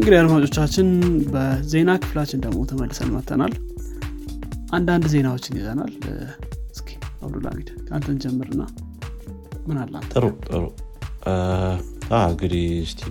እንግዲህ 0.00 0.18
አድማጮቻችን 0.18 0.86
በዜና 1.32 1.90
ክፍላችን 2.02 2.42
ደግሞ 2.44 2.60
ተመልሰን 2.68 3.08
መተናል 3.14 3.52
አንዳንድ 4.70 5.04
ዜናዎችን 5.12 5.56
ይዘናል። 5.58 5.90
እስኪ 6.72 6.88
አብዱልሚድ 7.22 7.68
ከአንተን 7.86 8.16
ጀምርና 8.22 8.62
ምን 9.66 9.78
አላ 9.82 9.94
ጥሩ 10.12 10.24
ጥሩ። 10.46 10.62
እንግዲህ 12.22 12.64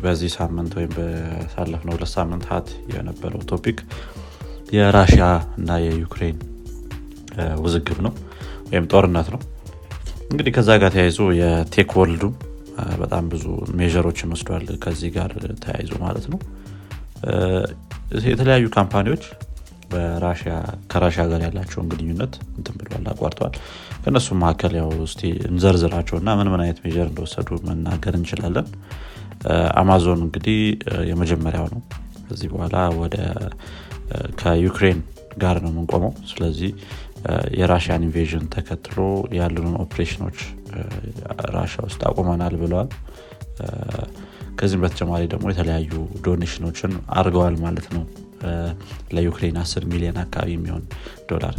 በዚህ 0.03 0.31
ሳምንት 0.37 0.71
ወይም 0.77 0.91
በሳለፍነው 0.97 1.95
ሁለት 1.97 2.11
ሳምንታት 2.15 2.67
የነበረው 2.93 3.43
ቶፒክ 3.51 3.79
የራሽያ 4.73 5.27
እና 5.57 5.77
የዩክሬን 5.85 6.39
ውዝግብ 7.63 7.99
ነው 8.07 8.15
ወይም 8.71 8.87
ጦርነት 8.93 9.29
ነው። 9.35 9.41
እንግዲህ 10.31 10.53
ከዛ 10.57 10.79
ጋር 10.83 10.91
ተያይዞ 10.95 11.27
የቴክ 11.39 11.93
ወርልዱ 11.99 12.25
በጣም 12.99 13.27
ብዙ 13.31 13.45
measure 13.79 14.08
ኦችን 14.08 14.33
ወስዷል። 14.35 14.67
ከዚህ 14.83 15.11
ጋር 15.17 15.31
ተያይዞ 15.63 15.93
ማለት 16.03 16.27
ነው 16.33 16.41
የተለያዩ 18.29 18.65
company 18.75 19.06
ዎች 19.06 19.23
ከራሽያ 20.91 21.23
ጋር 21.31 21.41
ያላቸውን 21.45 21.87
ግንኙነት 21.91 22.33
እንትን 22.57 22.75
ብለዋል 22.79 23.05
አቋርጠዋል። 23.11 23.53
ከእነሱም 24.03 24.39
መካከል 24.43 24.73
ያው 24.79 24.89
ስ 25.05 25.15
እንዘርዝራቸው 25.49 26.17
እና 26.21 26.35
ምን 26.39 26.49
ምን 26.53 26.61
አይነት 26.65 26.79
measure 26.85 27.07
እንደወሰዱ 27.07 27.49
መናገር 27.69 28.15
እንችላለን። 28.19 28.67
አማዞን 29.81 30.21
እንግዲህ 30.25 30.59
የመጀመሪያው 31.09 31.67
ነው። 31.73 31.81
ከዚህ 32.27 32.49
በኋላ 32.53 32.77
ወደ 32.99 33.17
ከዩክሬን 34.41 34.99
ጋር 35.37 35.57
ነው 35.63 35.71
የምንቆመው። 35.71 36.13
ስለዚህ 36.31 36.71
የራሽያን 37.59 38.05
invasion 38.07 38.45
ተከትሎ 38.53 38.97
ያሉንን 39.39 39.75
ኦፕሬሽኖች 39.85 40.37
ራሽያ 41.55 41.79
ውስጥ 41.87 42.01
አቁመናል 42.09 42.53
ብለዋል 42.61 42.89
ከዚህም 44.59 44.81
በተጨማሪ 44.83 45.23
ደግሞ 45.33 45.45
የተለያዩ 45.51 45.91
donation 46.25 46.63
ኦችን 46.63 46.91
አድርገዋል 47.17 47.55
ማለት 47.63 47.87
ነው። 47.95 48.03
ለዩክሬን 49.15 49.57
10 49.61 49.85
ሚሊዮን 49.91 50.17
አካባቢ 50.21 50.49
የሚሆን 50.53 50.83
ዶላር። 51.31 51.55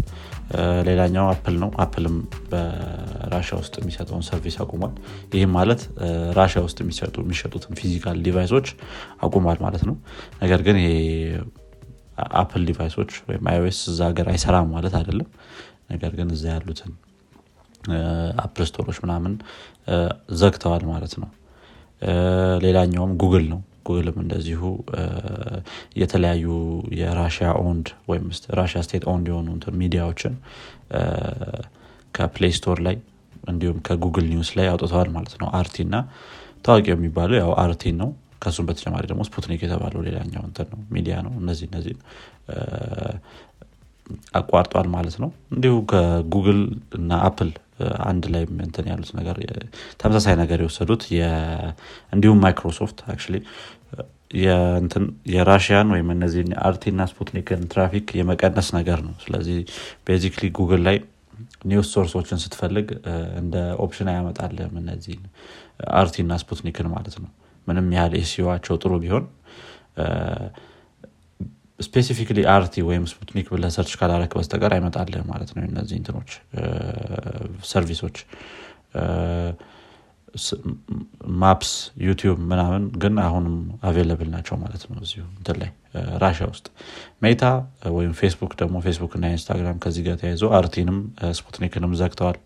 ሌላኛው 0.89 1.27
አፕል 1.33 1.57
ነው። 1.63 1.71
አፕልም 1.85 2.15
በራሽያ 2.51 3.57
ውስጥ 3.61 3.75
የሚሰጠውን 3.81 4.25
service 4.29 4.57
አቁሟል። 4.63 4.93
ይህም 5.35 5.53
ማለት 5.59 5.83
ራሽያ 6.39 6.61
ውስጥ 6.67 6.79
የሚሸጡትን 6.83 7.77
physical 7.81 8.19
device 8.27 8.52
ኦች 8.52 8.69
አቁሟል 9.23 9.59
ማለት 9.67 9.85
ነው። 9.91 9.97
ነገር 10.43 10.63
ግን 10.69 10.79
ይሄ 10.83 10.91
አፕል 12.41 12.65
device 12.71 12.96
ኦች 12.96 13.13
ወይም 13.29 13.45
iOS 13.53 13.81
እዛ 13.93 14.01
ሀገር 14.11 14.29
አይሰራም 14.33 14.69
ማለት 14.77 14.97
አይደለም። 14.99 15.29
ነገር 15.91 16.13
ግን 16.19 16.29
እዛ 16.35 16.45
ያሉትን 16.55 16.93
Apple 18.43 18.65
store 18.71 18.86
ኦች 18.86 18.99
ምናምን 19.05 19.35
ዘግተዋል 20.41 20.83
ማለት 20.91 21.15
ነው 21.23 21.29
ሌላኛውም 22.63 23.13
ጉግል 23.23 23.45
ነው። 23.51 23.61
ጉግልም 23.87 24.17
እንደዚሁ 24.23 24.63
የተለያዩ 25.97 26.47
የ 26.99 27.11
Russia 27.11 27.49
owned 27.63 27.87
ወይም 28.09 28.27
Russia 28.59 28.81
state 28.87 29.05
owned 29.13 29.27
የሆኑ 29.31 29.49
ሚዲያዎችን 29.81 30.35
ከ 32.15 32.27
Play 32.27 32.53
Store 32.59 32.79
ላይ 32.87 32.97
እንዲሁም 33.49 33.79
ከ 33.87 33.97
Google 33.97 34.27
News 34.31 34.51
ላይ 34.59 34.67
አውጥተዋል 34.73 35.09
ማለት 35.17 35.35
ነው። 35.43 35.49
RT 35.59 35.77
እና 35.87 35.97
ታዋቂ 36.65 36.87
የሚባለው 36.93 37.37
ያው 37.37 37.53
RT 37.63 37.80
ን 37.80 37.97
ነው። 38.03 38.11
ከሱም 38.43 38.67
በተጨማሪ 38.69 39.05
ደግሞ 39.07 39.23
Sputnik 39.29 39.61
የተባለው 39.65 40.01
ሌላኛው 40.07 40.43
እንትን 40.49 40.69
ነው 40.73 40.79
ሚዲያ 40.93 41.15
ነው። 41.27 41.33
እነዚህ 41.41 41.67
እነዚህ 41.71 41.95
አቋርጧል 44.35 44.87
ማለት 44.95 45.17
ነው። 45.23 45.31
እንዲሁ 45.55 45.75
ከጉግል 45.93 46.61
እና 46.95 47.11
Apple 47.29 47.51
አንድ 48.05 48.25
ላይ 48.35 48.43
እንትን 48.65 48.87
ያሉት 48.91 49.11
ነገር 49.19 49.37
ተመሳሳይ 50.01 50.37
ነገር 50.43 50.59
የወሰዱት 50.63 51.03
እንዲሁም 52.13 52.41
ማይክሮሶፍት 52.45 52.99
የራሽያን 55.33 55.89
ወይም 55.95 56.09
እነዚህ 56.15 56.43
RT 56.67 56.83
ና 56.83 57.07
Sputnik 57.11 57.51
ን 57.51 57.63
traffic 57.73 58.09
የመቀነስ 58.19 58.69
ነገር 58.77 59.01
ነው። 59.07 59.15
ስለዚህ 59.25 59.59
basically 60.07 60.51
Google 60.59 60.83
ላይ 60.89 60.99
news 61.67 61.89
source 61.95 62.18
ኦችን 62.18 62.41
ስትፈልግ 62.45 62.89
እንደ 63.41 63.55
option 63.85 64.09
አያመጣልም 64.13 64.75
እነዚህ 64.81 65.17
RT 66.01 66.13
ና 66.13 66.33
Sputnik 66.43 66.78
ን 66.78 66.89
ማለት 66.95 67.17
ነው። 67.23 67.31
ምንም 67.67 67.89
ያህል 67.97 68.15
SEO 68.21 68.37
ዋቸው 68.37 68.77
ጥሩ 68.83 68.93
ቢሆን 69.03 69.25
specifically 71.81 72.41
RT 72.55 72.83
ወይም 72.89 73.05
Sputnik 73.11 73.47
ብለ 73.55 73.67
search 73.75 73.93
ካላረክ 74.01 74.33
በስተቀር 74.39 74.73
አይመጣልህ 74.77 75.23
ማለት 75.31 75.51
ነው 75.57 75.63
እነዚህ 75.69 75.97
እንትኖች 76.01 76.31
service 77.65 77.95
ኦች። 77.95 78.17
Maps 81.41 81.71
YouTube 82.03 82.39
ምናምን 82.51 82.83
ግን 82.99 83.15
አሁንም 83.19 83.55
available 83.83 84.29
ናቸው 84.35 84.57
ማለት 84.57 84.83
ነው 84.89 84.99
እዚሁ 85.03 85.25
እንትን 85.33 85.57
ላይ 85.63 85.71
ራሽያ 86.23 86.47
ውስጥ። 86.47 86.67
Meta 87.23 87.45
ወይም 87.97 88.13
ፌስቡክ 88.13 88.53
ደግሞ 88.61 88.77
ፌስቡክ 88.81 89.13
እና 89.19 89.31
Instagram 89.35 89.79
ከዚህ 89.85 90.05
ጋር 90.07 90.17
ተያይዞ 90.21 90.45
RT 90.59 90.72
ንም 90.72 90.99
Sputnik 91.39 91.74
ንም 91.74 91.95
ዘግተዋል 92.01 92.39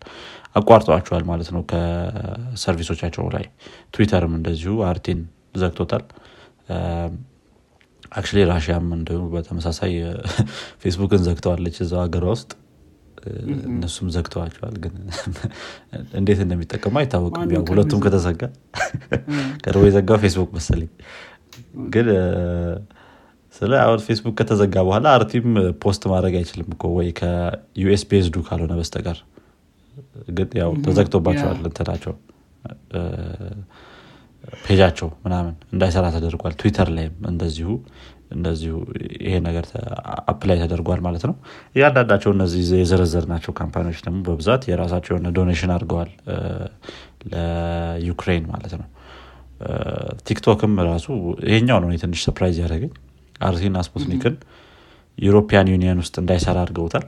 አቋርጠዋቸዋል 0.55 1.23
ማለት 1.23 1.51
ነው 1.55 1.63
ከ 1.71 1.88
service 1.88 2.49
ኦቻቸው 2.49 3.27
ላይ። 3.35 3.45
ትዊተርም 3.95 4.35
እንደዚሁ 4.39 4.73
RT 4.83 5.02
ን 5.02 5.21
ዘግቶታል 5.55 6.05
actually 8.11 8.39
ራሽያም 8.49 8.87
እንዲሁ 8.95 9.19
በተመሳሳይ 9.33 9.93
ፌስቡክን 10.83 11.21
ዘግተዋለች 11.27 11.77
እዛው 11.85 12.01
ሀገሯ 12.03 12.25
ውስጥ. 12.33 12.51
እነሱም 13.67 14.07
ዘግተዋቸዋል 14.15 14.75
ግን 14.83 14.95
እንዴት 16.19 16.39
እንደሚጠቀሙ 16.43 16.93
አይታወቅም። 17.01 17.53
ያው 17.55 17.63
ሁለቱም 17.71 18.01
ከተዘጋ 18.05 18.41
ቀድሞ 19.65 19.83
የዘጋው 19.87 20.19
ፌስቡክ 20.25 20.51
መሰለኝ። 20.57 20.91
ግን 21.89 22.07
ስለ 23.53 23.73
አሁን 23.83 23.99
ፌስቡክ 24.05 24.35
ከተዘጋ 24.39 24.75
በኋላ 24.87 25.07
RT 25.17 25.32
ም 25.32 25.47
post 25.83 26.03
ማድረግ 26.11 26.33
አይችልም 26.39 26.69
እኮ 26.75 26.85
ወይ 26.97 27.09
ከ 27.19 27.61
US 27.61 28.03
based 28.11 28.34
ኡ 28.34 28.43
ካልሆነ 28.47 28.73
በስተቀር። 28.79 29.19
ግን 30.29 30.49
ያው 30.59 30.71
ተዘግቶባቸዋል 30.85 31.59
እንትናቸው 31.69 32.13
page 34.65 34.81
ኣቸው 34.81 35.09
ምናምን 35.23 35.53
እንዳይሰራ 35.73 36.05
ተደርጓል። 36.15 36.53
ትዊተር 36.59 36.89
ላይም 36.95 37.15
እንደዚሁ 37.29 37.69
እንደዚሁ 38.35 38.75
ይሄ 39.23 39.33
ነገር 39.47 39.65
apply 40.31 40.57
ተደርጓል 40.63 40.99
ማለት 41.05 41.23
ነው። 41.29 41.35
እያንዳንዳቸው 41.75 42.31
እነዚህ 42.35 42.61
የዘረዘርናቸው 42.75 43.25
company 43.31 43.53
ዎች 43.59 43.99
ደግሞ 44.05 44.19
በብዛት 44.27 44.63
የራሳቸው 44.69 45.13
የሆነ 45.13 45.29
donation 45.37 45.73
አድርገዋል 45.75 46.11
ለዩክሬን 47.33 48.45
ማለት 48.53 48.73
ነው። 48.81 48.87
TikTok 50.27 50.62
ም 50.62 50.73
ራሱ 50.89 51.07
ይሄኛው 51.49 51.79
ነው 51.83 51.91
ትንሽ 52.03 52.23
surprise 52.27 52.57
ያደረገኝ። 52.63 52.93
RT 53.41 53.55
ና 53.55 53.77
Sputnik 53.87 54.24
ን 54.24 54.35
European 55.17 55.69
Union 55.73 56.01
ውስጥ 56.03 56.15
እንዳይሰራ 56.21 56.57
አድርገውታል 56.63 57.05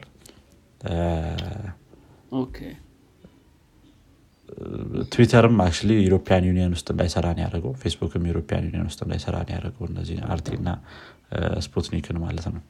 ትዊተርም 5.11 5.57
አክ 5.63 5.75
European 6.05 6.45
Union 6.49 6.73
ውስጥ 6.75 6.87
እንዳይሰራ 6.93 7.25
ነው 7.35 7.43
ያደረገው። 7.43 7.73
Facebook 7.81 8.15
ም 8.15 8.23
European 8.29 8.63
Union 8.67 8.87
ውስጥ 8.89 8.99
እንዳይሰራ 9.05 9.35
ነው 9.41 9.53
ያደረገው። 9.55 9.85
እነዚህ 9.89 10.17
RT 10.33 10.49
እና 10.59 10.69
Sputnik 11.65 12.06
ን 12.06 12.17
ማለት 12.25 12.47
ነው። 12.49 12.63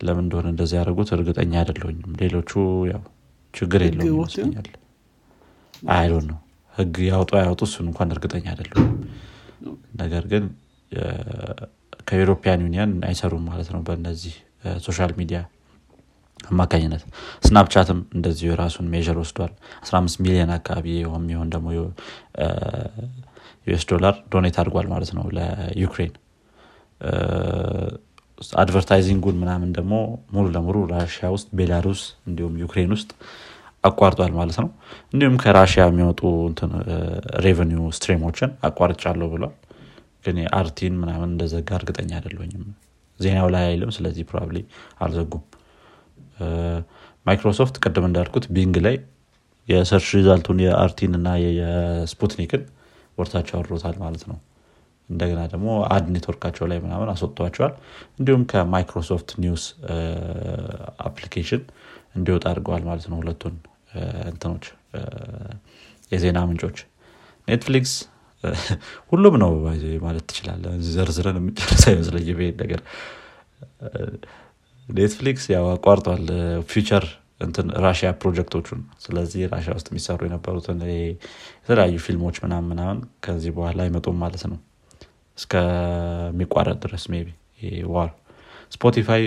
ለምን 0.00 0.24
እንደሆነ 0.24 0.46
እንደዚህ 0.52 0.76
ያደረጉት 0.78 1.10
እርግጠኛ 1.16 1.52
አይደለሁኝም። 1.60 2.14
ሌሎቹ 2.22 2.52
ያው 2.92 3.02
ችግር 3.54 3.80
የለውም 3.86 4.08
ይመስለኛል። 4.12 4.68
I 5.94 5.97
don't 5.97 6.14
know 6.30 6.38
ህግ 6.74 6.96
ያውጡ 7.08 7.30
ያወጡ 7.42 7.62
እሱን 7.68 7.86
እንኳን 7.90 8.12
እርግጠኛ 8.14 8.46
አይደለሁም። 8.52 8.90
ነገር 10.00 10.24
ግን 10.32 10.44
ከ 12.08 12.19
European 12.19 12.62
Union 12.66 12.92
አይሰሩም 13.08 13.44
ማለት 13.50 13.68
ነው 13.74 13.80
በእነዚህ 13.86 14.34
social 14.84 15.12
media 15.20 15.38
አማካኝነት 16.40 17.02
Snapchat 17.44 17.89
ም 17.89 18.00
እንደዚሁ 18.16 18.48
የራሱን 18.50 18.86
measure 18.92 19.18
ወስዷል። 19.20 19.52
15 19.84 20.20
ሚሊዮን 20.24 20.52
አካባቢ 20.56 20.86
የሚሆን 20.96 21.48
ደግሞ 21.54 21.68
US 23.66 23.84
ዶላር 23.92 24.14
donate 24.32 24.56
አድርጓል 24.62 24.86
ማለት 24.92 25.10
ነው 25.18 25.26
ለዩክሬን። 25.36 26.12
advertising 28.56 29.15
ኡን 29.15 29.36
ምናምን 29.42 29.70
ደግሞ 29.72 29.94
ሙሉ 30.32 30.46
ለሙሉ 30.54 30.76
ራሽያ 30.92 31.26
ውስጥ 31.34 31.48
ቤላሩስ 31.58 32.00
እንዲሁም 32.28 32.54
ዩክሬን 32.62 32.92
ውስጥ 32.96 33.10
አቋርጧል 33.84 34.32
ማለት 34.38 34.56
ነው። 34.62 34.68
እንዲሁም 35.12 35.36
ከራሽያ 35.42 35.82
የሚወጡ 35.88 36.20
revenue 37.44 37.84
stream 37.96 38.23
ኦችን 38.23 38.50
አቋርጫለሁ 38.68 39.28
ብሏል። 39.34 39.54
ግን 40.24 40.36
RT 40.58 40.76
ን 40.76 40.94
ምናምን 41.00 41.28
እንደዘጋ 41.32 41.70
እርግጠኛ 41.78 42.10
አይደለሁኝም 42.18 42.64
ዜናው 43.18 43.48
ላይ 43.54 43.64
አይልም 43.66 43.90
ስለዚህ 43.96 44.24
probably 44.30 44.58
አልዘጉም 45.00 45.42
ማይክሮሶፍት 47.26 47.76
ቅድም 47.84 48.06
እንዳልኩት 48.08 48.46
Bing 48.54 48.76
ላይ 48.86 48.96
የሰርች 49.68 50.08
ሪዛልቱን 50.16 50.58
የአርቲን 50.64 51.12
እና 51.18 51.28
የስፑትኒክን 51.58 52.62
ወርታቸው 53.18 53.56
አድሮታል 53.60 53.96
ማለት 54.02 54.24
ነው። 54.30 54.38
እንደገና 55.08 55.40
ደግሞ 55.52 55.68
ad 55.94 56.04
network 56.14 56.39
ኣቸው 56.39 56.64
ላይ 56.70 56.78
ምናምን 56.84 57.08
አስወጥቷቸዋል። 57.12 57.72
እንዲሁም 58.18 58.42
ከ 58.50 58.64
Microsoft 58.64 59.30
News 59.42 59.64
application 61.04 61.62
እንዲወጣ 62.16 62.44
አድርገዋል 62.52 62.82
ማለት 62.88 63.06
ነው 63.10 63.18
ሁለቱን 63.22 63.54
እንትኖች 64.30 64.66
የዜና 66.12 66.38
ምንጮች። 66.48 66.78
Netflix 67.48 67.92
ሁሉም 69.12 69.34
ነው 69.42 69.52
ማለት 70.04 70.24
ትችላለ 70.30 70.64
ዘርዝረን 70.88 71.38
የምንጨርስ 71.40 71.84
አይመስለኝ 71.90 72.26
ነገር 72.62 72.80
Netflix 74.88 75.44
ያው 75.52 75.66
አቋርጧል 75.70 76.24
future 76.68 77.04
እንትን 77.40 77.68
ራሽያ 77.84 78.08
ፕሮጀክቶቹን። 78.20 78.80
ስለዚህ 79.00 79.42
ራሽያ 79.52 79.72
ውስጥ 79.76 79.88
የሚሰሩ 79.90 80.20
የነበሩትን 80.26 80.80
የተለያዩ 80.88 81.96
ፊልሞች 82.06 82.36
ምናምን 82.44 82.68
ምናምን 82.72 82.98
ከዚህ 83.24 83.52
በኋላ 83.56 83.80
አይመጡም 83.86 84.18
ማለት 84.24 84.44
ነው። 84.50 84.58
እስከሚቋረጥ 85.38 86.76
ድረስ 86.84 87.04
maybe 87.12 87.28
war። 87.94 88.10
Spotify 88.72 89.24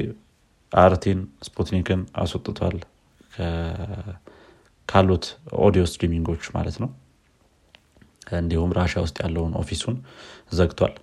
RT 0.72 0.96
ን 0.96 1.20
Sputnik 1.48 1.90
ን 1.90 2.02
አስወጥቷል 2.16 2.78
ካሉት 4.90 5.26
audio 5.66 5.84
streaming 5.92 6.28
ኦች 6.28 6.44
ማለት 6.56 6.78
ነው። 6.84 6.90
እንዲሁም 8.38 8.72
ራሽያ 8.80 9.02
ውስጥ 9.06 9.18
ያለውን 9.24 9.54
office 9.60 9.82
ኡን 9.82 9.98
ዘግቷል 10.52 10.94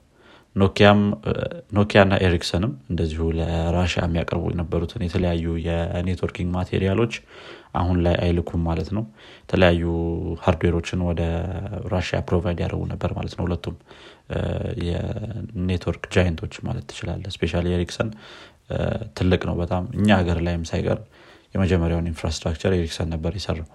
Nokia 0.56 2.00
ና 2.04 2.18
Ericsson 2.26 2.63
ም 2.63 2.72
እንደዚሁ 2.90 3.22
ለራሽያ 3.38 4.02
የሚያቀርቡ 4.04 4.44
የነበሩትን 4.52 5.02
የተለያዩ 5.06 5.54
የ 5.66 5.80
networking 5.80 6.48
material 6.56 6.95
ኦች 6.95 7.14
አሁን 7.74 7.96
ላይ 8.04 8.14
አይልኩም 8.24 8.62
ማለት 8.68 8.88
ነው። 8.96 9.04
የተለያዩ 9.42 9.84
hardware 10.44 10.76
ኦችን 10.76 11.00
ወደ 11.08 11.22
ራሽያ 11.94 12.18
provide 12.28 12.58
ያደረጉ 12.64 12.82
ነበር 12.92 13.12
ማለት 13.16 13.34
ነው። 13.38 13.44
ሁለቱም 13.46 13.76
የ 14.88 15.14
network 15.14 16.04
giant 16.14 16.37
ኦች 16.37 16.54
ማለት 16.68 16.86
ትችላለ 16.90 17.24
especially 17.36 17.62
Ericsson 17.74 18.10
ትልቅ 19.16 19.42
ነው 19.50 19.56
በጣም 19.62 19.84
እኛ 19.96 20.08
ሀገር 20.20 20.38
ላይም 20.46 20.64
ሳይቀር 20.70 21.00
የመጀመሪያውን 21.54 22.08
infrastructure 22.12 22.72
Ericsson 22.78 23.10
ነበር 23.14 23.32
የሰራው። 23.36 23.68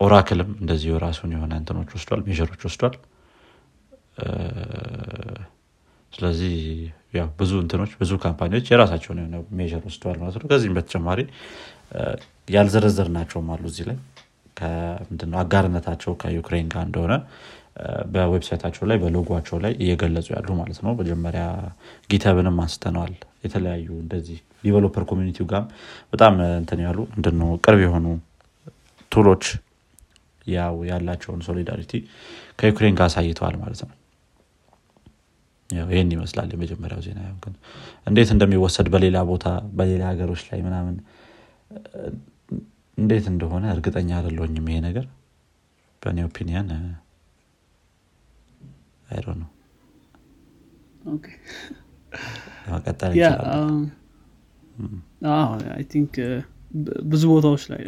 Oracle 0.00 0.38
ም 0.38 0.50
እንደዚሁ 0.60 0.94
ራሱን 0.98 1.32
የሆነ 1.34 1.52
እንትኖች 1.60 1.90
ወስዷል 1.96 2.22
measure 2.28 2.50
ኦች 2.50 2.62
ወስዷል 2.68 2.94
ስለዚህ 6.12 6.54
ያው 7.16 7.28
ብዙ 7.38 7.52
እንትኖች 7.62 7.92
ብዙ 8.00 8.12
company 8.24 8.51
ዎች 8.51 8.66
የራሳቸውን 8.72 9.18
የሆነ 9.20 9.36
measure 9.58 9.72
ወስደዋል 9.86 10.18
ማለት 10.22 10.36
ነው። 10.40 10.48
ከዚህም 10.52 10.74
በተጨማሪ 10.78 11.20
ያልዘረዘርናቸውም 12.48 13.48
አሉ 13.54 13.64
እዚህ 13.70 13.86
ላይ። 13.90 13.98
ምንድነው 15.06 15.38
አጋርነታቸው 15.42 16.12
ከዩክሬን 16.20 16.66
ጋር 16.72 16.82
እንደሆነ 16.88 17.14
በ 18.12 18.21
website 18.21 18.53
ኣቸው 18.53 18.84
ላይ 18.90 18.96
በሎጓቸው 19.02 19.56
ላይ 19.64 19.72
እየገለጹ 19.82 20.26
ያሉ 20.36 20.48
ማለት 20.60 20.78
ነው። 20.84 20.92
መጀመሪያ 21.00 21.44
GitHub 22.10 22.39
ንም 22.39 22.58
አንስተነዋል። 22.64 23.14
የተለያዩ 23.44 23.88
እንደዚህ 24.02 24.36
developer 24.64 25.04
community 25.10 25.39
ው 25.39 25.46
ጋር 25.52 25.64
በጣም 26.12 26.34
እንትን 26.60 26.80
ያሉ 26.86 26.98
ምንድነው 27.12 27.50
ቅርብ 27.64 27.80
የሆኑ 27.84 28.06
tool 29.12 29.28
ኦች 29.28 29.44
ያው 30.50 30.76
ያላቸውን 30.88 31.42
solidarity 31.46 31.92
ከዩክሬን 32.58 32.96
ጋር 32.98 33.06
አሳይተዋል 33.10 33.54
ማለት 33.60 33.82
ነው 33.84 33.92
ይህን 35.70 36.10
ይመስላል 36.14 36.48
የመጀመሪያው 36.54 37.00
ዜና። 37.04 37.20
ግን 37.42 37.54
እንዴት 38.06 38.30
እንደሚወሰድ 38.34 38.88
በሌላ 38.94 39.18
ቦታ 39.30 39.46
በሌላ 39.78 40.02
ሀገሮች 40.10 40.42
ላይ 40.48 40.60
ምናምን 40.66 40.96
እንዴት 42.98 43.26
እንደሆነ 43.32 43.64
እርግጠኛ 43.74 44.10
አደለሁኝም 44.18 44.68
ይሄ 44.70 44.78
ነገር። 44.86 45.06
በእኔ 46.02 46.18
ኦፒኒየን 46.28 46.68
አይዶ 49.08 49.26
ነው 49.40 49.48
መቀጠል 52.68 53.12
ቲንክ 55.90 56.14
ብዙ 57.10 57.22
ቦታዎች 57.32 57.64
ላይ 57.72 57.84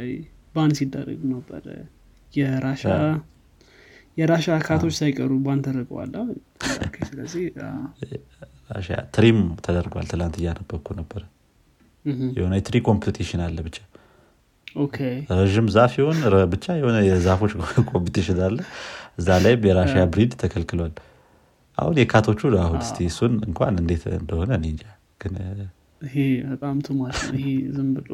ባን 0.54 0.72
ሲደረግ 0.78 1.20
ነበር። 1.32 1.64
የራሻ 2.32 2.84
የራሻ 4.16 4.56
ካቶች 4.66 4.94
ሳይቀሩ 4.98 5.32
ባን 5.44 5.58
ተደርገዋል 5.64 6.12
ስለዚህ 7.08 7.44
ትሪም 9.16 9.38
ተደርጓል። 9.64 10.06
ትላንት 10.10 10.36
እያነበብኩ 10.40 10.88
ነበር። 11.00 11.22
የሆነ 12.36 12.52
የትሪ 12.58 12.76
ኮምፒቲሽን 12.88 13.40
አለ 13.46 13.58
ብቻ። 13.66 13.76
ረዥም 15.32 15.68
ዛፍ 15.74 15.92
ይሆን 16.00 16.18
ብቻ 16.52 16.66
የሆነ 16.80 16.96
የዛፎች 17.06 17.52
competition 17.92 18.40
አለ። 18.46 18.58
እዛ 19.18 19.28
ላይ 19.44 19.54
የ 19.68 19.75
Russia 19.75 19.94
breed 20.12 20.32
ተከልክሏል። 20.42 20.94
አሁን 21.78 21.96
የ 22.00 22.09
cat 22.09 22.23
ኦቹ 22.23 22.40
አሁን 22.62 22.80
ስ 22.84 22.92
እሱን 23.06 23.32
እንኳን 23.46 23.74
እንዴት 23.82 24.04
እንደሆነ 24.18 24.50
እኔ 24.58 24.66
እንጃ። 24.72 24.84
ግን 25.20 25.34
ይሄ 26.00 26.16
በጣም 26.50 26.76
too 26.86 27.00
much 27.00 27.18
ነው። 27.26 27.36
ይሄ 27.38 27.46
ዝም 27.76 27.88
ብሎ 27.96 28.10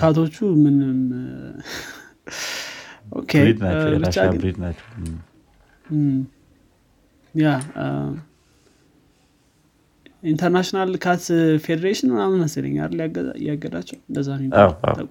cat 0.00 0.15
ኦቹ 0.15 0.36
ምንም 0.64 0.98
breed 3.34 3.58
ናቸው 3.64 3.88
የ 3.94 4.00
Russia 4.00 4.18
breed 4.34 4.58
ናቸው 4.64 4.86
ያ 7.34 7.48
International 10.24 10.90
Cat 11.04 11.24
Federation 11.64 12.08
ምናምን 12.14 12.38
መሰለኝ 12.44 12.76
አይደል 12.84 13.00
ያገዳቸው? 13.48 13.98
እንደዛ 14.08 14.28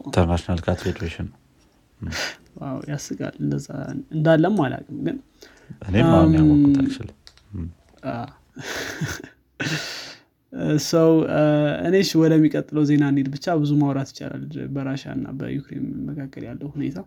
International 0.06 0.60
Cat 0.66 0.80
Federation 0.86 1.27
ያስጋል 2.89 3.36
እንደዛ 3.44 3.68
እንዳለም 4.15 4.57
አላቅም 4.65 4.98
ግን 5.06 5.18
እኔም 5.88 6.09
አሁን 6.15 6.33
ያወቁት 6.38 6.77
ሰው 10.88 11.09
እኔሽ 11.88 12.09
ወደሚቀጥለው 12.21 12.83
ዜና 12.89 13.03
እንሂድ 13.12 13.27
ብቻ። 13.33 13.56
ብዙ 13.62 13.71
ማውራት 13.81 14.09
ይቻላል 14.13 14.44
በ 14.75 14.82
Russia 14.82 15.04
እና 15.18 15.27
በዩክሬን 15.39 15.88
መካከል 16.09 16.44
ያለው 16.50 16.69
ሁኔታ 16.75 16.98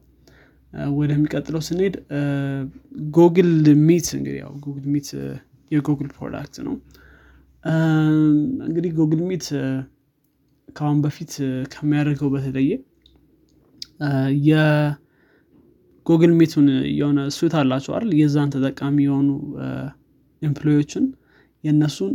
ወደሚቀጥለው 0.96 1.60
ስንሄድ 1.66 1.94
Google 3.16 3.50
Meet 3.86 4.08
እንግዲህ 4.16 4.38
ያው 4.42 4.52
Google 4.64 4.86
Meet 4.94 5.08
የ 5.70 5.80
Google 5.80 6.08
product 6.16 6.56
ነው። 6.66 6.74
እንግዲህ 8.66 8.90
Google 8.98 9.22
Meet 9.30 9.46
ከአሁን 10.68 10.98
በፊት 11.04 11.32
ከሚያደርገው 11.72 12.28
በተለየ 12.34 12.72
የ 14.48 14.94
Google 14.94 16.32
Meet 16.40 16.53
ኡን 16.53 16.66
የሆነ 16.98 17.20
suite 17.36 17.54
አላቸው 17.60 17.92
አይደል? 17.96 18.12
የዛን 18.20 18.52
ተጠቃሚ 18.54 18.96
የሆኑ 19.06 19.28
employee 20.42 20.78
ኦችን 20.78 21.04
የእነሱን 21.64 22.12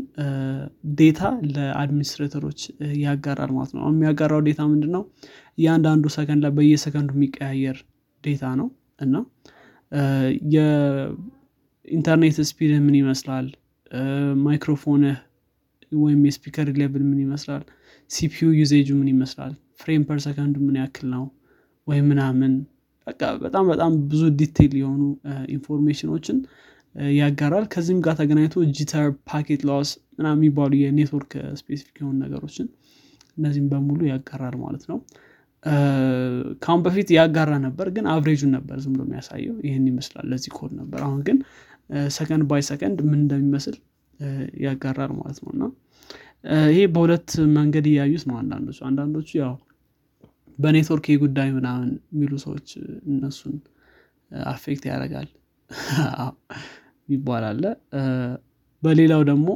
data 0.97 1.21
ለ 1.53 1.65
administrator 1.65 2.37
ኦች 2.37 2.59
ያጋራል 3.03 3.51
ማለት 3.55 3.71
ነው። 3.75 3.83
የሚያጋራው 3.91 4.41
data 4.47 4.61
ምንድን 4.71 4.91
ነው 4.95 5.03
እያንዳንዱ 5.57 6.05
ሰከንድ 6.15 6.44
ላይ 6.45 6.53
በየሰከንዱ 6.57 7.11
የሚቀያየር 7.17 7.79
data 8.23 8.44
ነው። 8.59 8.67
እና 9.01 9.15
የኢንተርኔት 10.55 12.37
speed 12.50 12.71
ምን 12.85 12.95
ይመስላል? 12.99 13.48
ማይክሮፎንህ 14.45 15.17
ወይም 15.98 16.21
የ 16.27 16.36
speaker 16.36 16.67
level 16.81 17.03
ምን 17.09 17.19
ይመስላል? 17.24 17.63
ሲፒዩ 18.12 18.48
ዩዜጁ 18.59 18.89
ምን 19.00 19.09
ይመስላል? 19.13 19.51
frame 19.81 20.03
per 20.07 20.19
second 20.25 20.48
ኡ 20.48 20.55
ምን 20.65 20.75
ያክል 20.81 21.07
ነው? 21.15 21.24
ወይም 21.88 22.05
ምናምን 22.12 22.51
በቃ 23.07 23.21
በጣም 23.43 23.65
በጣም 23.71 23.91
ብዙ 24.12 24.21
detail 24.39 24.74
የሆኑ 24.81 25.01
information 25.55 26.09
ኦችን 26.09 26.38
ያጋራል። 27.15 27.65
ከዚህም 27.74 28.00
ጋር 28.05 28.13
ተገናኝቶ 28.19 28.63
jitter 28.77 29.07
packet 29.29 29.62
loss 29.69 29.89
ምና 30.17 30.27
የሚባሉ 30.36 30.71
የ 30.81 30.93
network 30.93 31.31
specific 31.62 31.95
የሆኑ 32.01 32.15
ነገሮችን 32.25 32.67
እነዚህም 33.38 33.67
በሙሉ 33.71 34.00
ያጋራል 34.12 34.55
ማለት 34.63 34.83
ነው 34.91 34.98
ከአሁን 36.62 36.82
በፊት 36.86 37.10
ያጋራ 37.17 37.51
ነበር 37.65 37.88
ግን 37.96 38.05
average 38.13 38.38
ኡን 38.38 38.51
ነበር 38.55 38.77
ዝም 38.84 38.93
ብሎ 38.93 39.01
የሚያሳየው። 39.08 39.55
ይህን 39.67 39.86
ይመስላል 39.91 40.25
ለዚህ 40.32 40.51
call 40.57 40.72
ነበር። 40.79 41.00
አሁን 41.05 41.20
ግን 41.27 41.38
second 42.12 42.43
by 42.50 42.62
second 42.69 43.00
ምን 43.05 43.20
እንደሚመስል 43.22 43.77
ያጋራል 44.63 45.12
ማለት 45.20 45.39
ነው። 45.43 45.51
እና 45.55 45.63
ይሄ 46.70 46.79
በሁለት 46.93 47.29
መንገድ 47.58 47.86
እያዩት 47.91 48.24
ነው 48.29 48.36
አንዳንዶቹ። 48.41 48.79
አንዳንዶቹ 48.89 49.29
ያው 49.41 49.53
በኔትወርክ 50.60 51.08
ጉዳይ 51.24 51.50
ምናምን 51.55 51.91
የሚሉ 52.13 52.34
ሰዎች 52.46 52.67
እነሱን 53.10 53.55
affect 54.48 54.83
ያደርጋል 54.91 55.29
ይባላለ 57.10 57.63
በሌላው 58.84 59.22
ደግሞ 59.29 59.48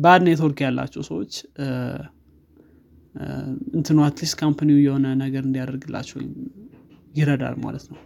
bad 0.00 0.22
network 0.26 0.58
ያላቸው 0.64 1.02
ሰዎች 1.08 1.32
እንትኑ 3.74 3.98
at 4.06 4.15
least 4.15 4.36
company 4.40 4.70
ው 4.70 4.78
የሆነ 4.84 5.06
ነገር 5.22 5.42
እንዲያደርግላቸው 5.48 6.18
ይረዳል 7.14 7.56
ማለት 7.64 7.84
ነው። 7.92 7.98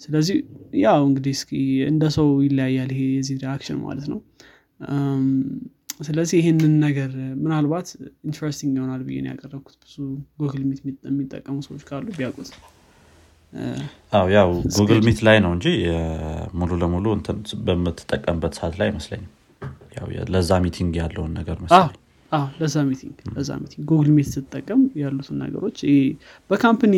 ስለዚህ 0.00 0.36
ያው 0.82 1.00
እንግዲህ 1.08 1.32
እስኪ 1.38 1.50
እንደ 1.88 2.04
ሰው 2.16 2.28
ይለያያል 2.46 2.90
ይሄ 2.94 3.02
የዚህ 3.16 3.36
reaction 3.42 3.78
ማለት 3.84 4.06
ነው። 4.12 4.20
ስለዚህ 6.00 6.36
ይህንን 6.40 6.74
ነገር 6.84 7.10
ምናልባት 7.42 7.88
interesting 8.26 8.74
ይሆናል 8.78 9.02
ብዬ 9.08 9.16
ያቀረብኩት። 9.26 9.76
ብዙ 9.82 9.96
Google 10.40 10.62
Meet 10.68 10.78
የሚጠቀሙ 11.08 11.56
ሰዎች 11.66 11.82
ካሉ 11.88 12.06
ቢያውቁት። 12.18 12.50
ያው 14.34 14.50
Google 14.76 15.00
Meet 15.06 15.20
ላይ 15.26 15.38
ነው 15.44 15.52
እንጂ 15.56 15.66
ሙሉ 16.60 16.70
ለሙሉ 16.82 17.06
በምትጠቀምበት 17.66 18.54
ሰዓት 18.60 18.76
ላይ 18.80 18.88
አይመስለኝም። 18.90 19.30
ለዛ 20.34 20.50
meeting 20.64 20.92
ያለውን 21.00 21.32
ነገር 21.38 21.56
መሰለኝ 21.62 21.99
ለዛ 22.60 22.76
meeting 22.88 23.16
ለዛ 23.34 23.50
meeting 23.60 23.84
Google 23.90 24.10
Meet 24.16 24.28
ስትጠቀም 24.32 24.82
ያሉትን 25.00 25.38
ነገሮች 25.42 25.78
በ 26.50 26.60
company 26.60 26.94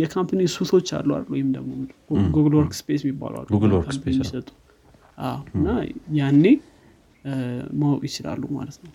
የ 0.00 0.09
company 0.09 0.40
suite 0.54 0.73
ኦች 0.73 0.88
አሉ 0.96 1.10
አሉ 1.16 1.26
ወይም 1.34 1.48
ደግሞ 1.56 1.70
Google 2.34 2.54
Workspace 2.58 3.02
የሚባሉ 3.04 3.34
አሉ። 3.40 3.48
አዎ። 5.24 5.38
እና 5.54 5.68
ያኔ 6.18 6.44
ማወቅ 7.80 8.02
ይችላሉ 8.08 8.42
ማለት 8.56 8.76
ነው። 8.84 8.92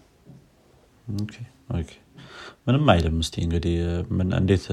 ምንም 2.65 2.86
አይልም። 2.94 3.18
እስቲ 3.24 3.36
እንግዲህ 3.46 3.75
እንዴት 4.39 4.65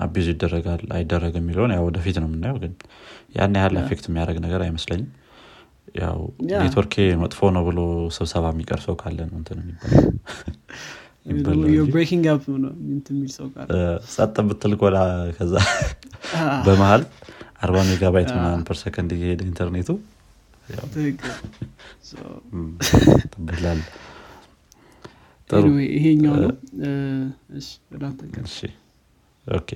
abuse 0.00 0.26
ይደረጋል 0.32 0.82
አይደረግም 0.96 1.42
የሚለውን 1.42 1.72
ያው 1.74 1.84
ወደፊት 1.88 2.16
ነው 2.22 2.28
የምናየው 2.28 2.58
ግን 2.62 2.72
ያን 3.36 3.56
ያህል 3.58 3.76
affect 3.80 4.04
የሚያደርግ 4.08 4.38
ነገር 4.46 4.60
አይመስለኝም 4.66 5.08
ያው 5.94 6.18
ኔትወርኬ 6.60 6.94
መጥፎ 7.22 7.50
ነው 7.56 7.62
ብሎ 7.68 7.80
ስብሰባ 8.16 8.46
የሚቀር 8.52 8.80
ሰው 8.84 8.94
ካለ 9.00 9.18
ነው 9.30 9.36
እንትን 9.40 9.60
ጸጥ 14.10 14.36
ብትል 14.46 14.72
ኮላ 14.80 14.98
ከዛ 15.36 15.54
በመሀል 16.66 17.02
አርባ 17.62 17.78
ሜጋባይት 17.88 18.30
ምናምን 18.36 18.62
per 18.66 18.76
second 18.82 19.10
እየሄደ 19.16 19.40
ኢንተርኔቱ 19.48 19.88
ይሄኛው 25.92 26.34
ነው። 26.42 26.50
OK። 29.46 29.70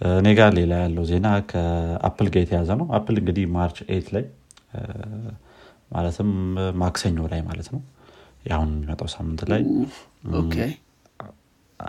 እኔ 0.00 0.28
ጋር 0.38 0.50
ሌላ 0.58 0.72
ያለው 0.82 1.04
ዜና 1.10 1.28
ከ 1.50 1.72
Apple 1.72 2.26
ጋር 2.34 2.42
የተያዘ 2.44 2.70
ነው። 2.80 2.86
Apple 2.98 3.16
እንግዲህ 3.22 3.46
March 3.56 3.78
eight 3.90 4.08
ላይ 4.16 4.24
ማለትም 5.90 6.30
ማክሰኞ 6.80 7.18
ላይ 7.32 7.40
ማለት 7.48 7.68
ነው። 7.74 7.80
የአሁን 8.44 8.70
የሚመጣው 8.74 9.08
ሳምንት 9.14 9.40
ላይ 9.50 9.62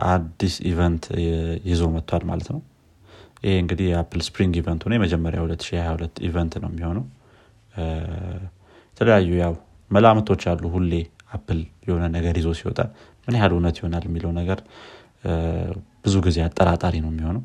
አዲስ 0.10 0.56
event 0.70 1.04
ይዞ 1.70 1.84
መጥቷል 1.94 2.24
ማለት 2.30 2.50
ነው። 2.54 2.60
ይሄ 3.44 3.54
እንግዲህ 3.64 3.86
የ 3.92 4.00
Apple 4.00 4.22
spring 4.28 4.54
event 4.62 4.76
ኡ 4.76 4.82
ነው 4.90 4.96
የመጀመሪያ 4.98 5.40
2022 5.46 6.22
event 6.28 6.54
ነው 6.64 6.70
የሚሆነው። 6.72 7.06
የተለያዩ 8.94 9.30
ያው 9.42 9.54
መላምቶች 9.92 10.44
አሉ 10.52 10.64
ሁሌ 10.74 10.94
Apple 11.36 11.60
የሆነ 11.88 12.04
ነገር 12.16 12.36
ይዞ 12.40 12.50
ሲወጣ 12.60 12.80
ምን 13.26 13.36
ያህል 13.38 13.52
እውነት 13.56 13.78
ይሆናል 13.80 14.04
የሚለው 14.08 14.32
ነገር 14.40 14.60
ብዙ 16.06 16.16
ጊዜ 16.28 16.38
አጠራጣሪ 16.46 16.96
ነው 17.04 17.12
የሚሆነው። 17.14 17.44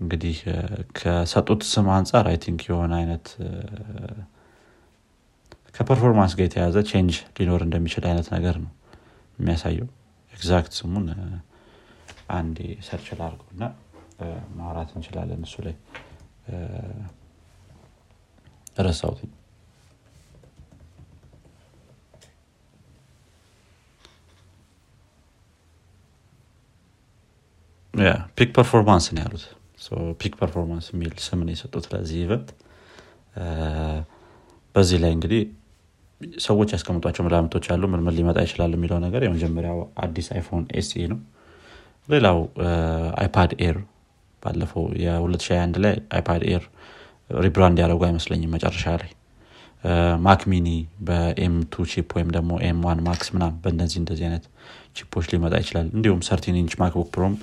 እንግዲህ 0.00 0.36
ከሰጡት 0.98 1.62
ስም 1.70 1.88
አንጻር 1.96 2.26
I 2.30 2.36
think 2.44 2.60
የሆነ 2.68 2.92
አይነት 3.00 3.26
ከ 5.80 5.88
performance 5.88 6.32
ጋር 6.38 6.44
የተያዘ 6.46 6.76
change 6.88 7.16
ሊኖር 7.36 7.60
እንደሚችል 7.66 8.04
አይነት 8.08 8.28
ነገር 8.34 8.56
ነው 8.62 8.72
የሚያሳየው። 9.38 9.88
exact 10.32 10.72
ስሙን 10.78 11.06
እ፣ 11.12 11.20
አንዴ 12.32 12.58
search 12.86 13.08
ላርገው 13.18 13.48
እና 13.54 13.62
ማውራት 14.58 14.90
እንችላለን። 14.96 15.42
እሱ 15.46 15.56
ላይ 15.66 15.76
እ፣ 16.48 16.56
ረሳሁት 18.86 19.20
Peek 28.36 28.50
Performance 28.56 29.06
ነው 29.14 29.22
ያሉት። 29.24 29.44
Peek 30.20 30.34
Performance 30.40 30.86
የሚል 30.92 31.14
ስም 31.24 31.40
ነው 31.40 31.52
የሰጡት 31.54 31.86
ለዚህ 31.92 32.18
event። 32.24 32.48
በዚህ 34.74 34.98
ላይ 35.02 35.12
እንግዲህ 35.16 35.42
ሰዎች 36.44 36.70
ያስቀምጧቸው 36.74 37.22
መላምቶች 37.26 37.66
አሉ። 37.74 37.82
ምን 37.92 38.14
ሊመጣ 38.16 38.38
ይችላል 38.46 38.72
የሚለው 38.76 38.98
ነገር 39.04 39.22
የመጀመሪያው 39.26 39.78
አዲስ 40.04 40.26
iPhone 40.34 40.64
SE 40.80 41.04
ነው። 41.12 41.20
ሌላው 42.08 42.38
iPad 43.20 43.52
Air 43.64 43.76
ባለፈው 44.42 44.84
የ2021 45.02 45.80
ላይ 45.84 45.94
iPad 46.16 46.42
Air 46.50 46.62
rebrand 47.40 47.78
ያደረጉ 47.82 48.02
አይመስለኝም 48.06 48.52
መጨረሻ 48.56 48.84
ላይ። 49.02 49.10
Mac 50.24 50.42
mini 50.52 50.68
በ 51.08 51.39
M 51.39 51.54
two 51.72 51.84
chip 51.90 52.10
ወይም 52.16 52.30
ደግሞ 52.36 52.50
M 52.66 52.80
one 52.86 52.98
Max 53.06 53.28
ምናም 53.34 53.54
በእነዚህ 53.62 53.98
እንደዚህ 54.00 54.24
አይነት 54.28 54.44
chip 54.96 55.11
ኦች 55.11 55.26
ሊመጣ 55.32 55.54
ይችላል። 55.62 55.86
እንዲሁም 55.96 56.20
thirteen 56.28 56.58
inch 56.60 56.74
MacBook 56.82 57.08
Pro 57.14 57.26
ም 57.26 57.34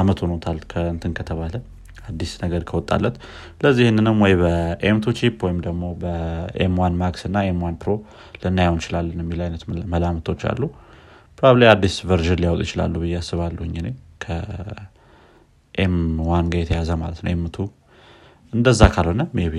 አመት 0.00 0.18
ሆኖታል 0.24 0.58
ከእንትን 0.70 1.12
ከተባለ 1.18 1.54
አዲስ 2.02 2.32
ነገር 2.42 2.62
ከወጣለት። 2.68 3.16
ለዚህ 3.62 3.82
ይህንንም 3.84 4.18
ወይ 4.24 4.34
በ 4.40 4.77
M 4.77 4.96
two 5.04 5.14
chip 5.18 5.38
ወይም 5.46 5.58
ደግሞ 5.66 5.82
በ 6.02 6.50
M 6.50 6.74
one 6.82 6.94
Max 7.02 7.22
እና 7.28 7.44
M 7.48 7.60
one 7.66 7.76
Pro 7.82 7.90
ልናየው 8.42 8.74
እንችላለን 8.76 9.20
የሚል 9.22 9.40
አይነት 9.46 9.62
መላምቶች 9.94 10.42
አሉ። 10.50 10.62
probably 11.38 11.62
አዲስ 11.70 11.94
version 12.08 12.40
ሊያወጡ 12.42 12.60
ይችላሉ 12.66 12.94
ብዬ 13.02 13.14
አስባለሁኝ 13.20 13.74
እኔ 13.80 13.88
ከ 14.24 15.39
M 15.39 15.96
one 16.28 16.48
ጋር 16.52 16.60
የተያዘ 16.62 16.90
ማለት 17.02 17.20
ነው። 17.24 17.30
M 17.32 17.44
two 17.54 17.68
እንደዛ 18.52 18.82
ካልሆነ 18.94 19.22
maybe 19.36 19.56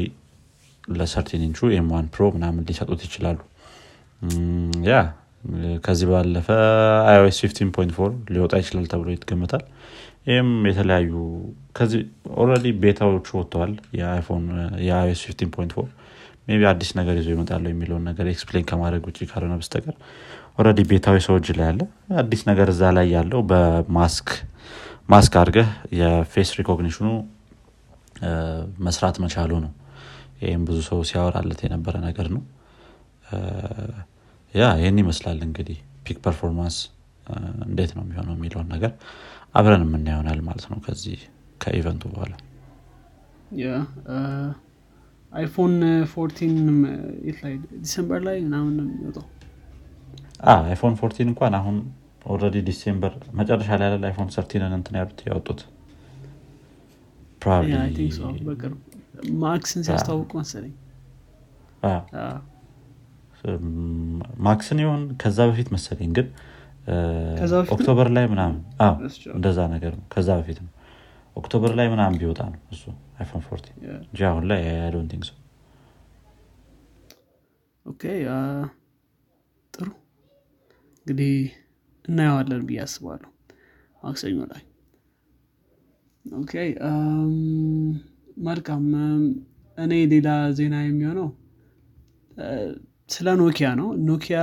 ለ 0.94 1.04
thirteen 1.04 1.44
inch 1.46 1.70
ኡ 1.76 1.84
M 1.84 1.88
one 1.94 2.08
Pro 2.14 2.24
ምናምን 2.36 2.64
ሊሰጡት 2.70 3.02
ይችላሉ። 3.08 3.40
ያ 4.88 4.96
ከዚህ 5.86 6.08
ባለፈ 6.12 6.48
iOS 7.14 7.38
15.4 7.46 8.14
ሊወጣ 8.34 8.54
ይችላል 8.62 8.86
ተብሎ 8.92 9.08
ይገመታል። 9.16 9.64
ይህም 10.28 10.52
የተለያዩ 10.70 11.12
ከዚህ 11.78 12.02
already 12.42 12.68
beta 12.84 13.06
ዎቹ 13.06 13.28
ወጥተዋል። 13.40 13.74
የ 14.00 14.11
iPhone 14.11 14.46
የ 14.86 15.00
iOS 15.00 15.22
15.4 15.28 15.90
maybe 16.48 16.62
አዲስ 16.72 16.90
ነገር 17.00 17.16
ይዞ 17.20 17.28
ይመጣሉ 17.36 17.66
የሚለውን 17.72 18.06
ነገር 18.10 18.26
explain 18.34 18.66
ከማድረግ 18.70 19.04
ውጭ 19.10 19.20
ካልሆነ 19.32 19.54
በስተቀር 19.60 19.96
already 20.58 20.82
beta 20.92 21.10
ው 21.10 21.20
ሰው 21.28 21.36
ላይ 21.52 21.68
ያለ 21.68 21.82
አዲስ 22.22 22.42
ነገር 22.50 22.68
እዛ 22.74 22.92
ላይ 22.98 23.08
ያለው 23.18 23.42
በ 23.52 23.78
mask 23.78 24.30
mask 25.10 25.34
አድርገህ 25.42 25.70
የ 26.00 26.17
face 26.17 26.52
recognition 26.60 27.00
ኡ 27.00 27.08
መስራት 28.88 29.16
መቻሉ 29.24 29.52
ነው። 29.64 29.72
ይህም 30.42 30.64
ብዙ 30.68 30.80
ሰው 30.90 31.00
ሲያወራለት 31.10 31.60
የነበረ 31.66 31.96
ነገር 32.08 32.28
ነው 32.36 32.44
yeah 34.54 34.64
ይህን 34.80 34.98
ይመስላል 35.02 35.40
እንግዲህ 35.48 35.78
Peek 36.06 36.18
Performance 36.26 36.78
እንዴት 37.68 37.92
ነው 37.98 38.04
የሚሆነው 38.06 38.34
የሚለውን 38.38 38.68
ነገር 38.74 38.92
አብረን 39.56 39.84
የምናየው 39.86 40.15
ይሆናል 40.15 40.40
ማለት 40.48 40.66
ነው 40.72 40.80
ከዚህ 40.86 41.20
ከ 41.62 41.71
event 41.71 41.94
ኡ 41.94 42.04
በኋላ። 42.14 42.34
iPhone 45.32 45.74
fourteen 46.12 46.56
December 47.82 48.22
ላይ? 48.28 48.38
ምናምን 48.46 48.76
የሚወጣው? 48.84 49.26
iPhone 50.64 50.96
fourteen 51.00 51.30
እንኳን 51.32 51.54
አሁን 51.60 51.78
already 52.26 52.58
December 52.68 53.14
መጨረሻ 53.40 53.70
ላይ 53.80 53.88
ያለ 53.90 54.06
iPhone 54.10 54.30
thirteen 54.36 54.66
ን 54.66 54.74
እንትን 54.78 54.98
ያሉት 55.00 55.22
ያወጡት? 55.30 55.62
ማክስን 59.44 59.82
ሲያስተዋውቁ 59.88 60.32
መሰለኝ 60.42 60.74
ማክስን 64.44 64.80
ይሆን 64.84 65.02
ከዛ 65.22 65.40
በፊት 65.50 65.68
መሰለኝ 65.76 66.10
ግን? 66.18 66.28
October 67.74 68.08
ላይ 68.16 68.26
ምናምን. 68.32 68.58
እንደዛ 69.36 69.60
ነገር 69.74 69.94
ነው። 70.00 70.06
ከዛ 70.14 70.30
በፊት 70.40 70.58
ነው 70.64 70.72
October 71.36 71.72
ላይ 71.80 71.88
ምናምን 71.94 72.18
ቢወጣ 72.22 72.42
ነው 72.50 72.60
እሱ 72.74 72.84
iPhone 73.20 73.44
Yeah. 73.84 74.00
እንጂ 74.04 74.20
አሁን 74.30 74.44
ላይ 74.50 74.62
think 75.12 75.24
so 75.30 75.34
okay 77.86 78.04
ጥሩ። 79.74 79.88
እንግዲህ 80.98 81.34
እናየዋለን 82.06 82.62
ብዬ 82.68 82.80
አስባለሁ 82.86 83.30
ማክሰኞ 84.02 84.38
ላይ። 84.52 84.64
okay 86.26 86.54
መልካም። 88.46 88.86
እኔ 89.78 89.94
ሌላ 90.14 90.30
ዜና 90.58 90.76
የሚሆነው 90.84 91.28
ስለ 93.14 93.28
ኖኪያ 93.42 93.68
ነው። 93.80 93.88
ኖኪያ 94.08 94.40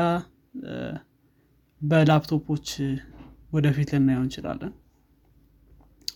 በላፕቶፖች 1.81 2.69
ወደፊት 3.53 3.91
ልናየው 3.95 4.23
እንችላለን 4.25 4.73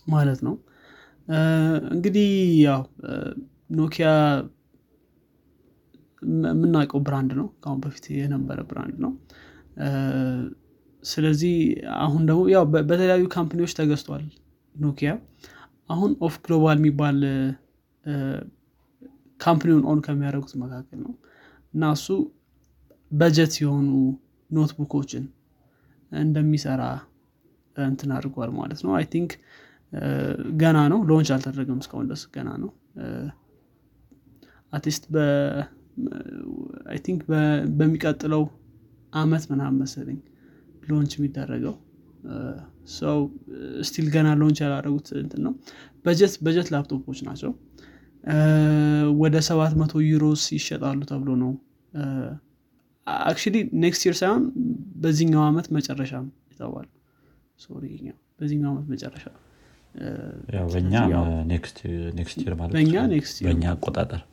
ማለት 0.07 0.39
ነው። 0.47 0.55
እንግዲህ 1.93 2.29
ያው 2.65 2.81
ኖኪያ 3.79 4.07
የምናውቀው 6.49 6.99
brand 7.07 7.31
ነው። 7.39 7.47
ከአሁን 7.61 7.79
በፊት 7.83 8.05
የነበረ 8.15 8.59
brand 8.69 8.95
ነው። 9.05 9.11
ስለዚህ 11.03 11.55
አሁን 12.03 12.21
ደግሞ 12.29 12.43
ያው 12.53 12.63
በተለያዩ 12.89 13.25
company 13.35 13.59
ዎች 13.59 13.73
ተገዝቷል 13.79 14.23
ኖኪያ። 14.75 15.11
አሁን 15.89 16.11
OFF 16.27 16.35
Global 16.45 16.77
የሚባል 16.79 17.17
company 19.39 19.83
ውን 19.89 19.95
own 19.95 19.99
ከሚያደርጉት 20.05 20.53
መካከል 20.63 20.99
ነው። 21.05 21.13
እና 21.73 21.85
እሱ 21.95 22.07
በጀት 23.11 23.53
የሆኑ 23.61 23.89
notebook 24.49 24.91
ኦችን 24.91 25.23
እንደሚሰራ 26.11 26.81
እንትን 27.75 28.09
አድርጓል 28.17 28.51
ማለት 28.57 28.79
ነው። 28.85 28.91
I 28.97 29.05
think 29.13 29.31
ገና 30.61 30.77
ነው። 30.91 30.99
launch 31.09 31.29
አልተደረገም 31.35 31.79
እስካሁን 31.83 32.07
ድረስ 32.09 32.23
ገና 32.35 32.49
ነው። 32.63 32.71
at 34.73 34.82
least 34.82 35.03
think 37.05 37.21
በሚቀጥለው 37.79 38.43
አመት 39.13 39.43
ምናምን 39.51 39.77
መሰለኝ 39.83 40.17
launch 40.89 41.11
የሚደረገው። 41.17 41.75
so 42.95 43.17
still 43.87 44.07
ገና 44.15 44.27
launch 44.41 44.57
ያላደረጉት 44.63 45.07
እንትን 45.21 45.41
ነው። 45.45 45.53
budget 46.05 46.33
budget 46.45 46.67
ላፕቶፖች 46.73 47.19
ናቸው። 47.27 47.51
ወደ 49.21 49.35
ሰባት 49.47 49.73
መቶ 49.79 49.93
euros 50.05 50.43
ይሸጣሉ 50.55 50.99
ተብሎ 51.11 51.29
ነው 51.43 51.51
actually 53.07 53.55
next 53.83 54.03
year 54.07 54.15
ሳይሆን 54.19 54.43
በዚህኛው 55.01 55.41
ዓመት 55.47 55.67
መጨረሻ 55.75 56.11
የተባለ 56.51 56.85
sorry 57.59 57.83
በዚህኛው 58.39 58.69
ዓመት 58.73 58.87
መጨረሻ 58.93 59.25
በእኛ 60.71 60.93
next 61.51 61.77
year 62.43 62.53
ማለት 62.61 62.73
በእኛ 63.45 63.63
አቆጣጠር። 63.73 64.21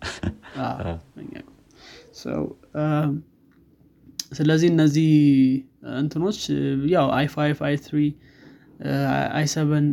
ስለዚህ 4.37 4.69
እነዚህ 4.73 5.09
እንትኖች 6.01 6.39
ያው 6.93 7.07
i 7.17 7.27
five 7.35 7.59
i 7.69 7.75
three 7.85 7.99
i 9.37 9.47
seven 9.55 9.87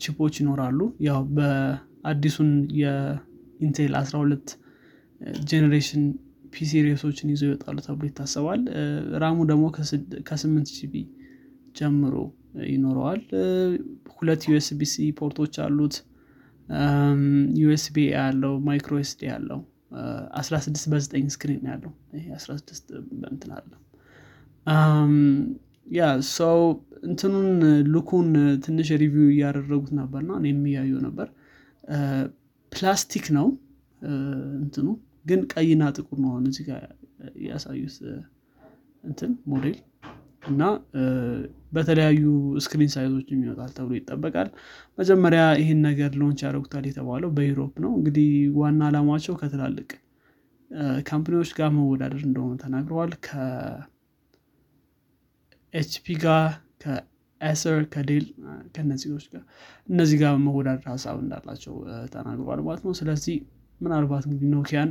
chip 0.00 0.17
ኦች 0.17 0.34
ይኖራሉ። 0.40 0.78
ያው 1.06 1.20
በአዲሱን 1.36 2.50
የኢንቴል 2.80 3.94
12 4.00 4.52
generation 5.48 6.02
processor 6.52 6.80
ኦችን 6.86 7.30
ይዘው 7.32 7.48
ይወጣሉ 7.48 7.76
ተብሎ 7.86 8.04
ይታሰባል። 8.08 8.60
RAM 9.22 9.32
ኡ 9.32 9.38
ደግሞ 9.50 9.64
ከስምንት 10.28 10.68
GB 10.76 10.94
ጀምሮ 11.76 12.14
ይኖረዋል። 12.68 13.20
ሁለት 14.14 14.42
USB 14.50 14.80
C 14.92 15.06
port 15.18 15.37
ኦች 15.37 15.56
አሉት። 15.64 15.96
USB 17.60 17.96
ያለው 18.14 18.54
micro 18.66 18.94
SD 19.04 19.20
ያለው 19.30 19.60
16 20.40 20.88
በ9 20.92 21.28
screen 21.34 21.62
ያለው። 21.70 21.92
ይሄ 22.16 22.26
16 22.38 22.90
በንትን 23.20 23.52
አለ። 23.58 23.70
yeah 25.96 26.06
so 26.32 26.58
እንትኑን 27.08 27.48
ልኩን 27.94 28.28
ትንሽ 28.64 28.88
review 29.02 29.28
እያደረጉት 29.34 29.92
ነበር 30.00 30.22
ና 30.28 30.38
እኔም 30.40 30.60
እያዩ 30.70 30.94
ነበር። 31.06 31.28
ፕላስቲክ 32.72 33.26
ነው። 33.36 33.46
እንትኑ 34.60 34.88
ግን 35.28 35.40
ቀይና 35.52 35.82
ጥቁር 35.96 36.18
ነው 36.24 36.32
እዚህ 36.44 36.64
ጋር 36.68 36.82
ያሳዩት 37.46 37.96
እንትን 39.04 39.32
ሞዴል 39.50 39.76
እና 40.48 40.62
በተለያዩ 41.72 42.22
screen 42.64 42.90
size 42.94 43.10
ኦች 43.10 43.26
ይወጣል 43.34 43.70
ተብሎ 43.76 43.92
ይጠበቃል። 43.98 44.48
መጀመሪያ 44.98 45.42
ይህን 45.60 45.80
ነገር 45.88 46.10
launch 46.20 46.40
ያደረጉታል 46.44 46.84
የተባለው 46.88 47.30
በ 47.36 47.45
Europe 47.45 47.74
ነው። 47.84 47.90
እንግዲህ 47.98 48.28
ዋና 48.60 48.80
አላማቸው 48.88 49.34
ከትላልቅ 49.40 49.90
company 51.08 51.35
ዎች 51.35 51.50
ጋር 51.58 51.68
መወዳደር 51.76 52.22
እንደሆነ 52.28 52.54
ተናግረዋል። 52.62 53.12
ከ 55.74 55.90
HP 55.90 56.06
ጋር 56.24 56.46
ከኤሰር 56.82 57.80
ከዴል 57.94 58.24
ከነዚዎች 58.74 59.24
ጋር 59.32 59.42
እነዚህ 59.88 60.16
ጋር 60.22 60.32
መወዳደር 60.46 60.88
ሀሳብ 60.94 61.16
እንዳላቸው 61.24 61.74
ተናግረዋል 62.14 62.62
ማለት 62.66 62.82
ነው። 62.86 62.94
ስለዚህ 63.00 63.36
ምናልባት 63.80 64.24
እንግዲህ 64.28 64.48
ኖኪያን 64.54 64.90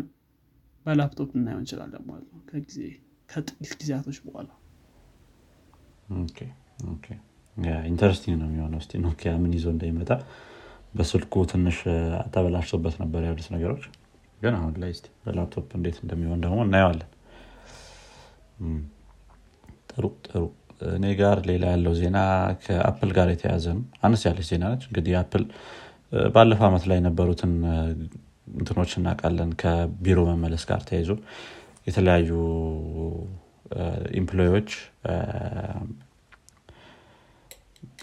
በላፕቶፕ 0.87 1.29
እናየው 1.37 1.59
እንችላለን 1.61 2.03
ማለት 2.09 2.27
ነው። 2.33 2.41
ከጊዜ 2.49 2.77
ከጥቂት 3.29 3.71
ጊዜያቶች 3.79 4.17
በኋላ። 4.25 4.49
interesting 7.89 8.35
ነው 8.41 8.47
የሚሆነው። 8.49 8.81
so 8.81 9.01
ኖኪያ 9.05 9.31
ምን 9.41 9.53
ይዞ 9.57 9.67
እንደሚመጣ 9.73 10.11
በስልኩ 10.93 11.33
ትንሽ 11.51 11.77
ተበላሽቶበት 12.33 12.95
ነበር 13.01 13.21
ያሉት 13.27 13.47
ነገሮች። 13.55 13.83
ግን 14.41 14.53
አሁን 14.57 14.73
ላይ 14.81 14.91
so 14.93 15.03
በላፕቶፕ 15.23 15.67
እንዴት 15.77 15.97
እንደሚሆን 16.03 16.39
ደግሞ 16.45 16.57
እናየዋለን። 16.65 17.09
ጥሩ 19.91 20.05
ጥሩ። 20.27 20.43
እኔ 20.91 21.05
ጋር 21.19 21.37
ሌላ 21.49 21.65
ያለው 21.73 21.93
ዜና 21.99 22.17
ከአፕል 22.63 23.11
ጋር 23.17 23.27
የተያዘ 23.33 23.65
ነው። 23.77 23.83
አነስ 24.05 24.23
ያለች 24.27 24.47
ዜና 24.51 24.63
ነች። 24.73 24.83
እንግዲህ 24.89 25.13
አፕል 25.21 25.43
ባለፈው 26.35 26.65
ዓመት 26.67 26.83
ላይ 26.89 26.97
የነበሩትን 26.99 27.53
እንትኖች 28.55 28.91
እናውቃለን 28.99 29.51
ከቢሮ 29.61 30.19
መመለስ 30.29 30.63
ጋር 30.69 30.81
ተያይዞ 30.89 31.11
የተለያዩ 31.87 32.29
employee 34.19 34.53
ዎች 34.53 34.69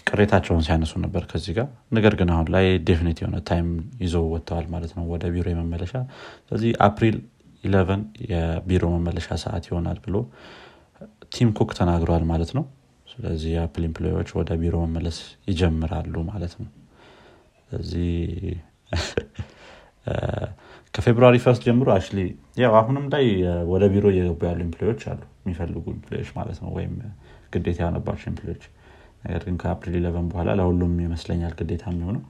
ቅሬታቸውን 0.07 0.63
ሲያነሱ 0.65 0.93
ነበር 1.03 1.23
ከዚህ 1.29 1.53
ጋር። 1.57 1.67
ነገር 1.91 2.13
ግን 2.19 2.29
አሁን 2.33 2.47
ላይ 2.55 2.65
definite 2.87 3.17
የሆነ 3.21 3.37
time 3.49 3.69
ይዘው 4.03 4.25
ወጥተዋል 4.33 4.65
ማለት 4.73 4.91
ነው 4.97 5.05
ወደ 5.13 5.23
ቢሮ 5.33 5.47
የመመለሻ። 5.53 5.93
ስለዚህ 6.43 6.71
አፕሪል 6.87 7.17
11 7.63 8.03
የቢሮ 8.31 8.85
መመለሻ 8.95 9.27
ሰዓት 9.43 9.65
ይሆናል 9.69 9.99
ብሎ 10.05 10.15
ቲም 11.35 11.49
ኩክ 11.57 11.71
ተናግረዋል 11.79 12.25
ማለት 12.31 12.51
ነው። 12.57 12.65
ስለዚህ 13.07 13.49
የአፕል 13.55 13.83
employee 13.89 14.16
ዎች 14.16 14.29
ወደ 14.37 14.51
ቢሮ 14.61 14.75
መመለስ 14.85 15.17
ይጀምራሉ 15.49 16.15
ማለት 16.31 16.53
ነው። 16.61 16.69
ስለዚህ 17.61 18.09
ከ 20.93 21.01
February 21.01 21.35
first 21.43 21.63
ጀምሮ 21.67 21.87
አክ 21.95 22.07
ያው 22.61 22.73
አሁንም 22.79 23.05
ላይ 23.13 23.25
ወደ 23.71 23.83
ቢሮ 23.93 24.05
እየገቡ 24.13 24.41
ያሉ 24.49 24.59
employee 24.67 24.90
ዎች 24.90 25.01
አሉ። 25.11 25.21
የሚፈልጉ 25.41 25.85
employee 25.95 26.18
ዎች 26.18 26.29
ማለት 26.37 26.57
ነው 26.63 26.69
ወይም 26.77 26.93
ግዴታ 27.53 27.77
የሆነባቸው 27.83 28.27
employee 28.31 28.52
ዎች 28.52 28.63
ነገር 29.23 29.41
ግን 29.47 29.55
ከ 29.61 29.71
April 29.71 29.95
eleven 29.99 30.27
በኋላ 30.31 30.49
ለሁሉም 30.59 30.93
ይመስለኛል 31.05 31.53
ግዴታ 31.59 31.83
የሚሆነው። 31.91 32.23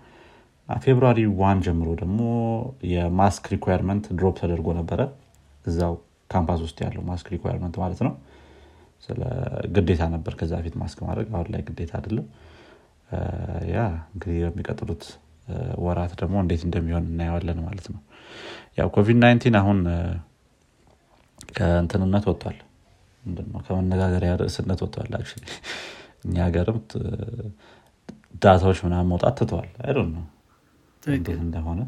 February 0.70 1.20
one 1.42 1.60
ጀምሮ 1.66 1.90
ደግሞ 2.02 2.22
የ 2.92 3.10
mask 3.10 3.46
requirement 3.54 4.06
drop 4.18 4.36
ተደርጎ 4.42 4.68
ነበረ። 4.80 5.02
እዛው 5.66 5.94
ካምፓስ 6.30 6.60
ውስጥ 6.66 6.78
ያለው 6.86 7.04
mask 7.10 7.28
requirement 7.34 7.76
ማለት 7.84 8.00
ነው። 8.08 8.14
ስለ 9.10 9.22
ግዴታ 9.76 10.04
ነበር 10.14 10.34
ከዛ 10.40 10.54
በፊት 10.60 10.76
ማስክ 10.82 11.00
ማድረግ። 11.08 11.28
አሁን 11.36 11.50
ላይ 11.54 11.62
ግዴታ 11.68 11.92
አይደለም። 12.00 12.26
ያ 13.74 13.80
እንግዲህ 14.14 14.38
የሚቀጥሉት 14.44 15.04
ወራት 15.86 16.14
ደግሞ 16.22 16.36
እንዴት 16.44 16.62
እንደሚሆን 16.68 17.06
እናየዋለን 17.10 17.60
ማለት 17.66 17.88
ነው። 17.94 18.02
ያው 18.78 18.88
ኮቪድ 18.96 19.18
19 19.24 19.58
አሁን 19.60 19.80
ከእንትንነት 21.56 22.24
ወጥቷል። 22.30 22.58
ምንድነው? 23.24 23.60
ከመነጋገሪያ 23.66 24.32
ርዕስነት 24.42 24.80
ወጥቷል 24.86 25.12
እኛ 26.26 26.36
ሀገርም 26.46 26.80
ዳታዎች 28.44 28.80
ምናምን 28.86 29.10
መውጣት 29.12 29.36
ትተዋል። 29.40 29.70
አይደ 29.84 29.98
ነው 30.10 30.24
እንዴት 31.04 31.40
እንደሆነ። 31.46 31.82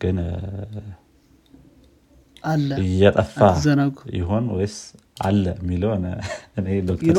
ግን 0.00 0.16
አለ። 2.44 2.68
እየጠፋ 2.84 3.34
ይሆን 4.16 4.44
ወይስ 4.54 4.76
አለ 5.26 5.44
የሚለውን 5.58 6.04
እኔ 6.58 6.68
ዶክተር 6.88 7.16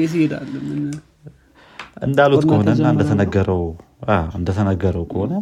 ይሄዳል 0.00 0.50
ምን 0.68 0.82
እንዳሉት 2.00 2.40
ጦርነት 2.40 2.50
ከሆነ 2.50 2.62
እና 2.64 2.72
ተጀመረ 2.72 2.92
እንደተነገረው 2.94 3.62
እንደተነገረው 4.38 5.04
ከሆነ 5.10 5.32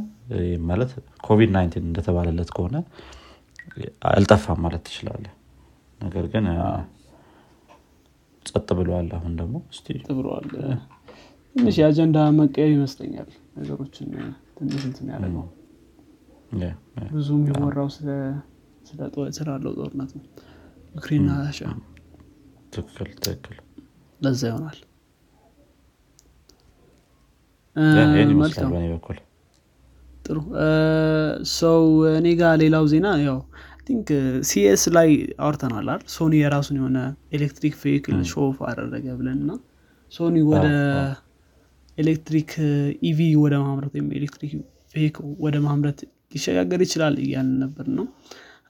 ማለት 0.68 0.90
ኮቪድ 1.26 1.50
19 1.54 1.82
እንደተባለለት 1.82 2.50
ከሆነ 2.56 2.76
አልጠፋም 4.10 4.58
ማለት 4.64 4.82
ትችላለ 4.86 5.24
ነገር 6.00 6.24
ግን 6.32 6.46
ጸጥ 8.46 8.68
ብለዋል 8.78 9.08
አሁን 9.16 9.32
ደግሞ 9.40 9.56
ትንሽ 11.56 11.76
የአጀንዳ 11.80 12.18
መቀየር 12.38 12.70
ይመስለኛል 12.74 13.28
ነገሮችን 13.58 14.10
ትንሽ 14.58 14.82
እንትን 14.88 15.06
ያደረገው 15.12 15.46
yeah፣ 16.60 16.68
yeah፣ 16.98 17.06
ብዙ 17.14 17.28
የሚወራው 17.38 17.88
ስለ- 17.94 18.36
ስለ 18.86 19.00
ጦ- 19.14 19.32
ስላለው 19.38 19.72
ጦርነት 19.78 20.12
ነው። 20.18 20.24
ዩክሬንና 20.94 21.30
ትክክል 22.72 23.08
ትክክል። 23.18 23.56
ለዛ 24.20 24.40
ይሆናል 24.50 24.78
ያ፣ 24.86 24.86
ይህን 24.86 24.86
ይመስላል 27.40 27.66
መልካም 27.66 27.66
በእኔ 27.66 27.67
በኩል። 28.92 29.18
ጥሩ። 30.26 30.38
so 31.56 31.82
እኔ 32.14 32.28
ጋር 32.40 32.54
ሌላው 32.62 32.84
ዜና 32.92 33.08
ያው 33.22 33.38
think 33.86 34.08
CES 34.48 34.82
ላይ 34.96 35.10
አውርተናል 35.44 35.86
አይደል? 35.86 36.02
ሶኒ 36.14 36.34
የራሱን 36.42 36.76
የሆነ 36.80 36.98
electric 37.36 37.74
vehicle 37.82 38.16
show 38.30 38.46
off 38.46 38.58
አደረገ 38.70 39.06
ብለን 39.18 39.38
እና 39.44 39.52
ሶኒ 40.12 40.36
ወደ 40.50 40.66
electric 41.98 42.50
EV 43.08 43.20
ወደ 43.44 43.54
ማምረት 43.64 43.92
ወይም 43.96 44.08
electric 44.18 44.52
vehicle 44.94 45.24
ወደ 45.44 45.56
ማምረት 45.64 45.98
ሊሸጋገር 46.32 46.80
ይችላል 46.86 47.14
እያልን 47.24 47.56
ነበር 47.64 47.86
ነው። 47.96 48.06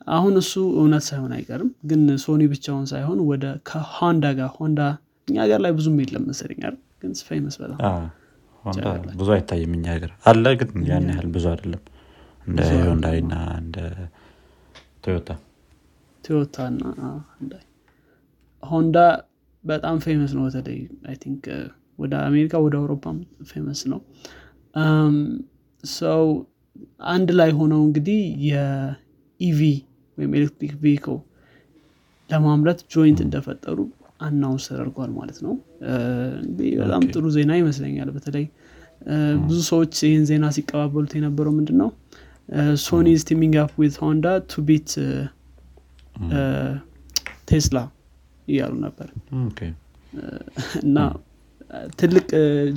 አሁን 0.08 0.34
እሱ 0.42 0.52
እውነት 0.78 1.04
ሳይሆን 1.08 1.32
አይቀርም። 1.36 1.70
ግን 1.90 2.02
ሶኒ 2.24 2.42
ብቻውን 2.52 2.86
ሳይሆን 2.92 3.18
ወደ 3.30 3.44
ከሆንዳ 3.68 4.26
ጋር 4.38 4.50
ሆንዳ 4.56 4.80
እኛ 5.28 5.36
ሀገር 5.44 5.60
ላይ 5.64 5.72
ብዙም 5.78 5.96
የለም 6.02 6.24
መሰለኝ 6.30 6.60
ግን 7.02 7.12
ሆንዳ 7.18 7.46
ይቻላል። 7.48 7.80
ብዙ 9.18 9.28
አይታይም 9.34 9.72
እኛ 9.76 9.86
ሀገር። 9.94 10.10
አለ 10.24 10.44
ግን 10.60 10.70
ያን 10.88 11.06
ያህል 11.12 11.28
ብዙ 11.34 11.46
አይደለም። 11.52 11.82
እንደ 12.46 12.60
ሆንዳይ 12.84 13.16
እና 13.22 13.34
እንደ 13.60 13.76
ቶዮታ 15.04 15.30
ቶዮታ 16.24 16.56
ሀዩንዳይ 17.30 17.64
ሆንዳ 18.62 18.96
በጣም 19.64 19.96
famous 20.04 20.30
ነው 20.36 20.42
በተለይ 20.46 20.78
I 21.08 21.16
think 21.22 21.44
ወደ 21.98 22.14
አሜሪካ 22.26 22.54
ወደ 22.64 22.74
አውሮፓም 22.80 23.16
famous 23.50 23.80
ነው። 23.92 24.00
ሰው 25.84 26.22
አንድ 27.08 27.28
ላይ 27.38 27.50
ሆነው 27.58 27.80
እንግዲህ 27.86 28.20
የ 28.48 29.04
EV 29.04 29.60
ወይም 30.18 30.32
electric 30.38 30.74
vehicle 30.82 31.18
ለማምረት 32.30 32.80
joint 32.94 33.20
እንደፈጠሩ 33.26 33.78
announce 34.20 34.64
ተደርጓል 34.70 35.10
ማለት 35.18 35.38
ነው። 35.46 35.54
በጣም 36.80 37.02
ጥሩ 37.14 37.24
ዜና 37.36 37.52
ይመስለኛል 37.60 38.08
በተለይ 38.16 38.46
ብዙ 39.44 39.58
ሰዎች 39.70 39.94
ይህን 40.06 40.24
ዜና 40.30 40.46
ሲቀባበሉት 40.56 41.12
የነበረው 41.18 41.52
ምንድን 41.58 41.76
ነው 41.82 41.90
ሶኒ 42.84 43.08
is 43.20 43.26
teaming 43.28 43.54
up 43.62 43.72
with 43.80 43.96
ሆንዳ 44.02 44.26
to 44.50 44.62
beat 44.68 44.90
ቴስላ 47.50 47.78
እያሉ 48.48 48.74
ነበር። 48.86 49.08
እና 50.82 50.98
ትልቅ 51.98 52.28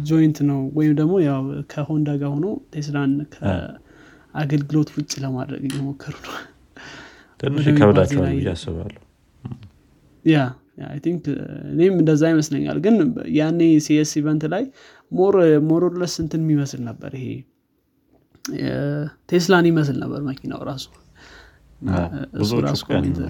joint 0.09 0.37
ነው 0.49 0.59
ወይም 0.77 0.93
ደግሞ 0.99 1.13
ያው 1.25 1.41
ከሆንዳ 1.71 2.09
ጋር 2.21 2.29
ሆኖ 2.35 2.45
ቴስላን 2.73 3.11
ከአገልግሎት 3.35 4.89
ውጭ 4.97 5.11
ለማድረግ 5.23 5.61
እየሞከሩ 5.69 6.15
ነው። 6.25 6.35
ትንሽ 7.39 7.65
ይከብዳቸዋል 7.69 8.33
ብዬ 8.33 8.49
አስባለሁ። 8.53 8.99
I 10.25 10.39
think 11.03 11.23
እኔም 11.71 11.95
እንደዛ 12.01 12.23
ይመስለኛል። 12.31 12.77
ግን 12.85 12.95
ያኔ 13.37 13.59
CES 13.85 14.11
event 14.19 14.43
ላይ 14.53 14.63
more 15.11 15.35
more 15.69 15.87
or 15.87 15.96
less 15.96 16.13
እንትን 16.23 16.41
የሚመስል 16.45 16.81
ነበር 16.89 17.11
ይሄ 17.19 17.27
ቴስላን 19.31 19.65
ይመስል 19.69 19.97
ነበር 20.03 20.21
መኪናው 20.29 20.61
ራሱ። 20.69 20.85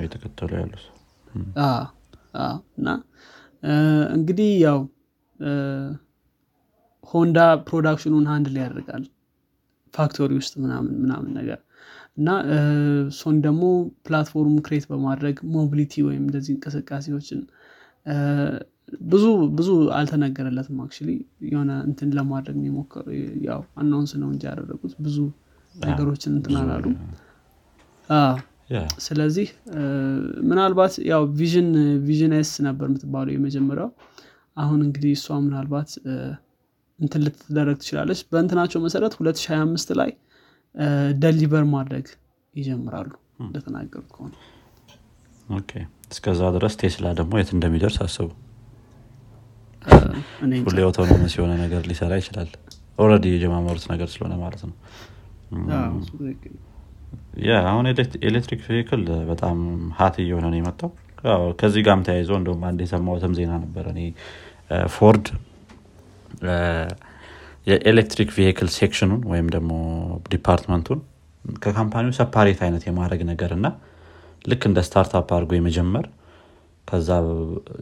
የተከተሉ 0.05 0.51
ያሉት። 0.61 0.85
እና 2.77 2.87
እንግዲህ 4.15 4.51
ያው 4.65 4.79
ሆንዳ 7.03 7.39
production 7.67 8.09
ኑን 8.09 8.25
handle 8.31 8.55
ያደርጋል። 8.61 9.03
factory 9.93 10.31
ውስጥ 10.39 10.53
ምናምን 10.63 10.93
ምናምን 11.01 11.31
ነገር 11.39 11.59
እና 12.17 12.29
እ፣ 12.49 12.57
ሶኒ 13.17 13.35
ደግሞ 13.45 13.63
platform 14.05 14.55
create 14.65 14.85
በማድረግ 14.89 15.37
mobility 15.53 15.93
ወይም 16.07 16.23
እንደዚህ 16.25 16.51
እንቅስቃሴዎችን 16.55 17.41
ብዙ 19.09 19.25
ብዙ 19.57 19.67
አልተነገረለትም 19.97 20.77
actually 20.83 21.11
የሆነ 21.47 21.71
እንትን 21.87 22.09
ለማድረግ 22.17 22.57
የሞከሩ 22.65 23.05
ያው 23.45 23.61
announce 23.77 24.11
ነው 24.21 24.29
እንጂ 24.31 24.43
ያደረጉት። 24.49 24.93
ብዙ 25.05 25.17
ነገሮችን 25.75 26.33
እንትን 26.37 26.55
አላሉ 26.61 26.85
ስለዚህ 29.05 29.47
ምናልባት 30.49 30.93
ያው 31.09 31.21
vision 31.37 31.69
Vision-S 32.05 32.51
ነበር 32.67 32.85
የምትባለው 32.89 33.33
የመጀመሪያው። 33.35 33.89
አሁን 34.57 34.79
እንግዲህ 34.85 35.11
እሷ 35.17 35.37
ምናልባት 35.43 35.89
እንትን 36.99 37.21
ልትደረግ 37.25 37.77
ትችላለች። 37.81 38.19
በእንትናቸው 38.31 38.79
መሰረት 38.83 39.13
2025 39.19 39.93
ላይ 39.99 40.11
deliver 41.21 41.65
ማድረግ 41.71 42.05
ይጀምራሉ። 42.53 43.11
እንደተናገሩት 43.43 44.09
ከሆነ። 44.13 44.33
እስከዛ 46.11 46.41
ድረስ 46.55 46.73
ቴስላ 46.81 47.07
ደግሞ 47.17 47.33
የት 47.39 47.49
እንደሚደርስ 47.55 47.97
አስቡ። 48.05 48.29
ሁሌ 50.65 50.77
autonomous 50.85 51.33
የሆነ 51.37 51.53
ነገር 51.63 51.81
ሊሰራ 51.89 52.13
ይችላል። 52.21 52.49
already 52.97 53.25
የጀማመሩት 53.33 53.85
ነገር 53.91 54.07
ስለሆነ 54.13 54.33
ማለት 54.41 54.61
ነው። 54.65 54.75
yeah 57.45 57.57
አሁን 57.69 57.85
elect- 57.91 58.19
electric 58.27 58.61
vehicle 58.67 59.01
በጣም 59.29 59.57
hot 59.97 60.15
እየሆነ 60.23 60.45
ነው 60.51 60.59
የመጣው። 60.59 60.89
ከዚህ 61.59 61.81
ጋርም 61.85 62.03
ተያይዞ 62.05 62.31
እንደውም 62.39 62.61
አንድ 62.69 62.79
የሰማሁትም 62.83 63.33
ዜና 63.37 63.51
ነበረ 63.63 63.87
ፎርድ 64.93 65.25
የ 67.67 67.80
electric 67.80 68.29
vehicle 68.37 68.69
section 68.75 69.05
ኑን 69.05 69.21
ወይም 69.31 69.47
ደግሞ 69.55 69.71
department 70.31 70.80
ኡን 70.80 70.99
ከ 71.45 71.60
company 71.60 72.13
ው 72.17 72.26
separate 72.26 72.59
አይነት 72.65 72.83
የማድረግ 72.87 73.21
ነገር 73.29 73.51
እና 73.57 73.67
ልክ 74.45 74.63
እንደ 74.69 74.79
startup 74.87 75.29
አድርጎ 75.35 75.51
የመጀመር 75.57 76.05
ከዛ 76.87 77.09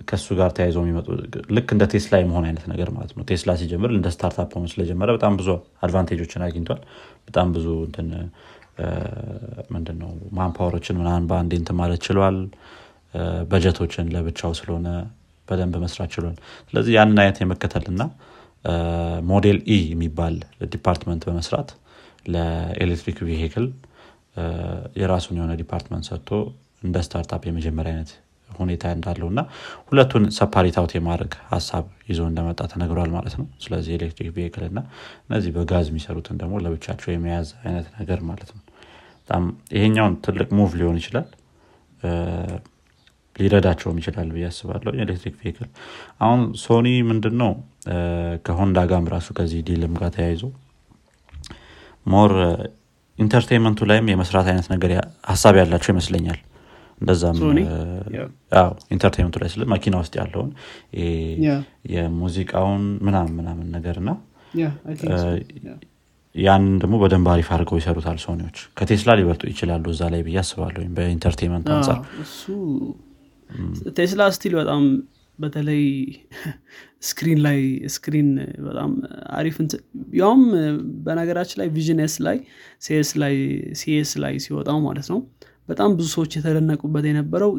ከሱ 0.10 0.28
ጋር 0.40 0.50
ተያይዞ 0.56 0.78
የሚመጡ 0.84 1.08
ልክ 1.56 1.70
እንደ 1.76 1.84
ቴስላ 1.92 2.16
የመሆን 2.20 2.46
አይነት 2.48 2.66
ነገር 2.72 2.90
ማለት 2.96 3.12
ነው። 3.18 3.24
ቴስላ 3.30 3.52
ሲጀምር 3.60 3.92
እንደ 3.96 4.08
startup 4.16 4.52
ሆኖ 4.58 4.66
ስለጀመረ 4.74 5.10
በጣም 5.18 5.34
ብዙ 5.40 5.50
advantage 5.86 6.21
ኦችን 6.21 6.44
አግኝቷል። 6.48 6.82
በጣም 7.28 7.48
ብዙ 7.56 7.68
እንትን 7.88 8.10
እ፣ 8.14 8.86
ምንድን 9.72 9.98
ነው 10.02 10.12
manpower 10.38 10.72
ኦችን 10.72 10.98
ምናምን 11.00 11.24
በአንድ 11.30 11.54
እንትን 11.58 11.78
ማለት 11.80 12.02
ችሏል። 12.06 12.38
በጀቶችን 13.50 14.12
ለብቻው 14.14 14.52
ስለሆነ 14.58 14.88
በደንብ 15.48 15.76
መስራት 15.84 16.10
ችሏል። 16.16 16.36
ስለዚህ 16.68 16.92
ያንን 16.98 17.20
አይነት 17.22 17.38
የመከተልና 17.42 18.02
Model 19.30 19.60
e 19.68 19.78
የሚባል 19.92 20.36
department 20.74 21.22
በመስራት 21.28 21.70
ለኤሌክትሪክ 22.34 23.20
እ፣ 24.38 24.44
የራሱን 25.00 25.38
የሆነ 25.38 25.54
department 25.60 26.06
ሰጥቶ 26.10 26.30
እንደ 26.84 26.98
startup 27.06 27.44
የመጀመሪያ 27.48 27.92
አይነት 27.94 28.12
ሁኔታ 28.50 28.84
እንዳለው 28.96 29.28
እና 29.32 29.42
ሁለቱን 29.90 30.24
separate 30.38 30.76
out 30.80 30.94
የማድረግ 30.96 31.34
ሀሳብ 31.50 31.86
ይዞ 32.10 32.22
እንደመጣ 32.30 32.62
ተነግሯል 32.72 33.12
ማለት 33.16 33.36
ነው። 33.40 33.46
ስለዚህ 33.64 33.92
electric 33.98 34.32
vehicle 34.38 34.64
እና 34.70 34.80
እነዚህ 35.26 35.52
በጋዝ 35.58 35.88
የሚሰሩትን 35.92 36.38
ደግሞ 36.42 36.56
ለብቻቸው 36.66 37.10
የመያዝ 37.14 37.50
አይነት 37.64 37.88
ነገር 38.00 38.22
ማለት 38.30 38.50
ነው። 38.56 38.64
በጣም 39.20 39.44
ይሄኛውን 39.76 40.16
ትልቅ 40.26 40.50
move 40.58 40.72
ሊሆን 40.80 40.98
ይችላል 41.02 41.28
ሊረዳቸውም 43.40 43.98
ይችላል 44.02 44.30
ብዬ 44.36 44.46
አስባለሁ። 44.50 44.92
electric 45.04 45.36
vehicle 45.42 45.68
አሁን 46.22 46.42
ሶኒ 46.64 46.88
ምንድን 47.10 47.36
ነው 47.42 47.52
ከሆንዳ 48.46 48.80
ጋርም 48.92 49.08
ራሱ 49.14 49.28
ከዚህ 49.38 49.62
deal 49.70 49.87
ም 49.87 49.96
ጋር 50.02 50.12
ተያይዞ 50.18 50.44
more 52.06 52.34
entertainment 53.18 53.79
ኡ 53.79 53.88
ላይም 53.90 54.06
የመስራት 54.12 54.48
አይነት 54.52 54.68
ነገር 54.74 54.92
ሀሳብ 55.32 55.56
ያላቸው 55.60 55.92
ይመስለኛል። 55.94 56.40
እንደዛም 57.02 57.38
entertainment 58.94 59.30
ኡ 59.30 59.36
ላይ 59.42 59.50
ስለ 59.54 59.64
መኪና 59.74 59.96
ውስጥ 60.02 60.14
ያለውን 60.20 60.50
የሙዚቃውን 61.94 62.84
ምናምን 63.08 63.34
ምናምን 63.40 63.68
ነገር 63.76 63.98
እና 64.02 64.10
ያንን 66.36 66.74
ደግሞ 66.82 66.96
በደንብ 67.02 67.28
አሪፍ 67.34 67.48
አድርገው 67.54 67.78
ይሰሩታል 67.80 68.18
ሶኒዎች። 68.26 68.58
ከቴስላ 68.78 69.16
ሊበልጡ 69.20 69.44
ይችላሉ 69.52 69.86
እዛ 69.94 70.02
ላይ 70.14 70.22
ብዬ 70.28 70.38
አስባለሁ 70.42 70.82
በ 70.98 71.07
entertainment 71.07 71.68
አንጻር 71.76 72.00
ቴስላ 73.98 74.22
still 74.36 74.54
በጣም 74.60 74.84
በተለይ 75.40 75.84
screen 77.08 77.40
ላይ 77.46 77.60
screen 77.94 78.30
በጣም 78.66 78.90
አሪፍ 79.36 79.58
ያውም 80.18 80.42
በነገራችን 81.06 81.60
ላይ 81.62 81.68
Vision-S 81.76 82.16
ላይ 82.26 82.38
CES 82.86 83.12
ላይ 83.22 83.36
CES 83.82 84.12
ላይ 84.24 84.34
ሲወጣው 84.46 84.80
ማለት 84.88 85.08
ነው 85.14 85.20
በጣም 85.70 85.90
ብዙ 85.98 86.08
ሰዎች 86.16 86.32
የተደነቁበት 86.38 87.06
የነበረው 87.10 87.52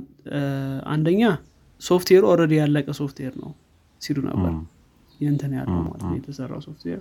አንደኛ 0.92 1.22
ሶፍትዌሩ 1.82 2.22
already 2.30 2.54
ያለቀ 2.60 2.88
ሶፍትዌር 2.98 3.34
ነው 3.42 3.50
ሲሉ 4.00 4.18
ነበር። 4.28 4.52
ም፣ 4.54 4.62
የእንትን 5.20 5.52
ያለው 5.58 5.78
ማለት 5.84 6.02
ነው 6.04 6.14
የተሰራው 6.18 6.60
ሶፍትዌር 6.66 7.00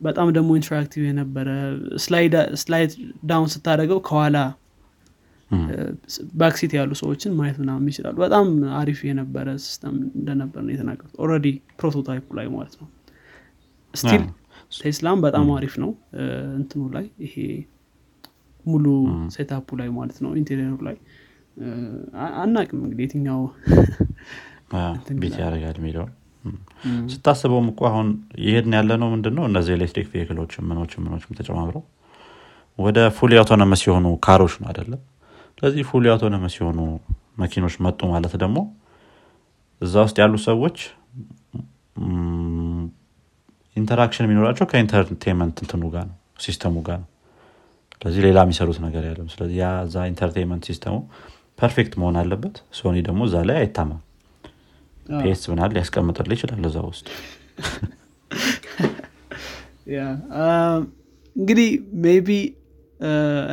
በጣም 0.00 0.28
ደግሞ 0.36 0.50
interactive 0.58 1.02
የነበረ 1.06 1.48
slide 2.62 2.92
down 3.30 3.48
ስታደረገው 3.54 4.00
ከኋላ 4.08 4.36
back 6.40 6.56
seat 6.56 6.72
ያሉ 6.76 6.92
ሰዎችን 7.00 7.32
ማየት 7.36 7.56
ምናምን 7.62 7.86
ይችላሉ። 7.90 8.16
በጣም 8.24 8.46
አሪፍ 8.78 8.98
የነበረ 9.08 9.56
system 9.64 9.94
እንደነበር 10.12 10.60
ነው 10.66 10.72
የተናገሩት። 10.74 11.14
already 11.22 11.48
prototype 11.80 12.18
ኡ 12.18 12.26
ላይ 12.38 12.48
ማለት 12.54 12.74
ነው። 12.80 12.88
still 13.94 14.24
ቴስላም 14.78 15.18
በጣም 15.24 15.46
አሪፍ 15.54 15.74
ነው። 15.82 15.90
እንትኑ 16.58 16.82
ላይ 16.96 17.06
ይሄ 17.24 17.34
ሙሉ 18.64 18.86
setup 19.34 19.64
ኡ 19.64 19.76
ላይ 19.80 19.88
ማለት 19.96 20.18
ነው። 20.24 20.30
interior 20.40 20.70
ኡ 20.70 20.78
ላይ 20.88 20.96
አናቅም 22.40 22.80
እንግዲህ 22.82 23.04
የትኛው 23.06 23.40
beat 25.20 25.34
ያደርጋል 25.40 25.76
የሚለውን 25.78 26.10
ም። 26.44 26.56
ስታስበውም 27.12 27.68
እኮ 27.70 27.80
አሁን 27.90 28.08
ይሄድን 28.42 28.74
ያለ 28.76 28.90
ነው 29.02 29.08
ምንድን 29.14 29.34
ነው 29.38 29.44
እነዚህ 29.48 29.72
electric 29.76 30.08
vehicle 30.12 30.38
ኦች 30.38 30.52
ምኖችም 30.68 31.02
ምኖችም 31.06 31.36
ተጨማምረው 31.38 31.82
ወደ 32.78 32.98
fully 33.16 33.38
autonomous 33.40 33.80
የሆኑ 33.86 34.08
car 34.26 34.38
ኦች 34.38 34.54
ነው 34.60 34.68
አይደለም 34.70 35.00
ስለዚህ 35.58 35.84
fully 35.88 36.06
autonomous 36.12 36.54
የሆኑ 36.58 36.80
መኪኖች 37.40 37.74
መጡ 37.84 38.00
ማለት 38.12 38.34
ደግሞ 38.42 38.58
እዛ 39.80 39.94
ውስጥ 40.04 40.16
ያሉ 40.22 40.34
ሰዎች 40.46 40.76
interaction 43.76 44.26
የሚኖራቸው 44.26 44.66
ከ 44.70 44.82
entertainment 44.82 45.56
እንትኑ 45.62 45.82
ጋር 45.94 46.04
ነው 46.08 46.16
system 46.44 46.66
ኡ 46.66 46.74
ጋር 46.88 46.98
ነው። 47.02 47.08
ስለዚህ 47.94 48.22
ሌላ 48.26 48.38
የሚሰሩት 48.44 48.78
ነገር 48.84 49.02
የለም 49.08 49.28
ስለዚህ 49.32 49.56
yeah 49.60 49.68
እዛ 49.86 50.04
entertainment 50.10 50.64
system 50.70 50.94
ኡ 51.58 51.66
perfect 51.66 51.94
መሆን 52.00 52.16
አለበት። 52.20 52.56
ሶኒ 52.78 52.96
ደግሞ 53.08 53.20
እዛ 53.28 53.36
ላይ 53.48 53.56
አይታማም። 53.62 54.02
PS 55.18 55.42
ምናምን 55.50 55.70
ሊያስቀምጥል 55.76 56.32
ይችላል 56.36 56.64
እዛ 56.70 56.78
ውስጥ። 56.88 57.06
እንግዲህ 61.36 61.68
maybe 62.04 62.28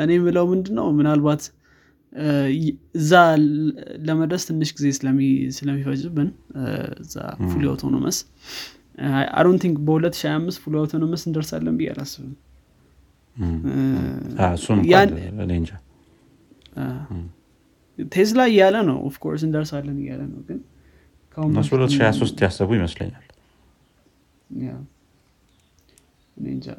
እኔ 0.02 0.12
የምለው 0.18 0.46
ምንድን 0.52 0.74
ነው 0.80 0.88
ምናልባት 0.98 1.42
እዛ 2.96 3.12
ለመድረስ 4.08 4.44
ትንሽ 4.50 4.70
ጊዜ 4.78 4.88
ስለሚ- 4.98 5.26
ስለሚፈጅብን 5.56 6.30
እዛ 7.02 7.16
fully 7.50 7.64
autonomous 7.72 8.18
I 9.36 9.39
don't 9.39 9.58
think 9.64 9.78
በ2025 9.88 10.60
fully 10.64 10.76
autonomous 10.82 11.24
እንደርሳለን 11.30 11.76
ብዬ 11.80 11.90
አላስብም። 11.94 12.34
ቴስላ 18.12 18.42
እያለ 18.50 18.76
ነው 18.88 18.98
of 19.08 19.17
course 19.17 19.44
እንደርሳለን 19.48 19.98
እያለ 20.02 20.22
ነው 20.30 20.40
ግን 20.48 20.60
እነሱ 21.50 21.70
በፊት 21.74 21.94
2023 21.94 22.42
ያሰቡ 22.46 22.70
ይመስለኛል። 22.78 23.22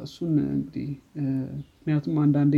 እሱን 0.05 0.33
እንግዲህ 0.49 0.88
ምክንያቱም 1.77 2.16
አንዳንዴ 2.22 2.55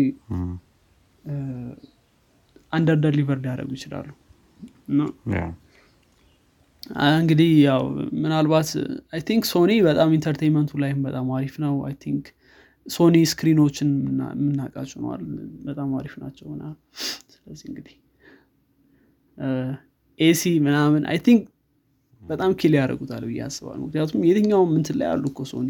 underdeliver 2.72 3.38
ሊያደርጉ 3.42 3.70
ይችላሉ። 3.78 4.08
እንግዲህ 7.16 7.50
ያው 7.64 7.82
ምናልባት 8.18 8.68
I 9.12 9.20
think 9.26 9.42
ሶኒ 9.50 9.72
በጣም 9.86 10.10
entertainment 10.16 10.63
ኡ 10.63 10.70
ላይም 10.82 11.00
በጣም 11.06 11.26
አሪፍ 11.36 11.54
ነው። 11.64 11.74
I 11.86 11.94
think 12.04 12.26
ሶኒ 12.86 13.16
screen 13.30 13.59
ኦችን 13.59 13.88
የምና- 13.96 14.34
የምናውቃቸው 14.36 14.98
ነዋል 15.02 15.22
በጣም 15.66 15.88
አሪፍ 15.98 16.14
ናቸው 16.22 16.46
ስለዚህ 17.34 17.66
እንግዲህ 17.70 17.96
ኤሲ 20.18 20.42
ምናምን 20.64 21.02
I 21.10 21.18
think 21.26 21.42
በጣም 22.22 22.50
kill 22.60 22.72
ያደርጉታል 22.78 23.22
ብዬ 23.28 23.40
አስባለሁ። 23.44 23.82
ምክንያቱም 23.84 24.24
የትኛውም 24.28 24.70
እንትን 24.78 24.96
ላይ 25.00 25.08
አሉ 25.12 25.24
እኮ 25.30 25.42
ሶኒ 25.50 25.68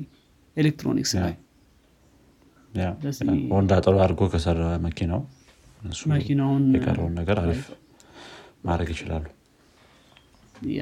ኤሌክትሮኒክስ 0.56 1.12
ላይ። 1.18 1.34
ወንድ 3.52 3.70
አጥሮ 3.76 3.96
አድርጎ 4.04 4.22
ከሰራ 4.32 4.62
መኪናው 4.84 5.20
መኪናውን 6.12 6.64
የቀረውን 6.76 7.14
ነገር 7.20 7.38
አሪፍ 7.42 7.62
ማድረግ 8.64 8.88
ይችላሉ። 8.94 9.24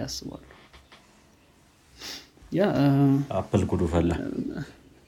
አስባለሁ። 0.04 0.52
ያ 2.52 2.62
አፕል 3.38 3.62
ጉዱ 3.70 3.82
ፈላ 3.92 4.10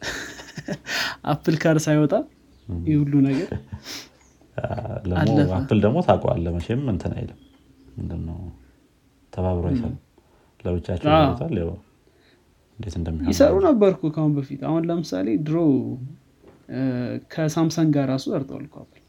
አፕል 1.33 1.57
car 1.63 1.77
ሳይወጣ 1.85 2.15
ይህ 2.85 2.97
ሁሉ 3.01 3.15
ነገር 3.29 3.49
አፕል 5.59 5.79
ደግሞ 5.85 5.99
ታውቀዋለህ 6.07 6.53
መቼም 6.57 6.83
እንትን 6.93 7.13
አይልም። 7.17 7.39
ምንድነው? 7.97 8.39
ተባብሮ 9.33 9.65
አይሰሩም 9.71 9.97
ለብቻቸው 10.65 11.11
እንዴት 12.79 12.95
እንደሚሆን 12.99 13.31
ይሰሩ 13.33 13.55
ነበር 13.67 13.91
እኮ 13.95 14.05
ከአሁን 14.15 14.33
በፊት። 14.37 14.61
አሁን 14.69 14.83
ለምሳሌ 14.89 15.29
ድሮ 15.47 15.57
ከሳምሰንግ 17.33 17.91
ጋር 17.97 18.07
ራሱ 18.13 18.25
ሰርተዋል 18.33 18.67
አፕል 18.77 19.03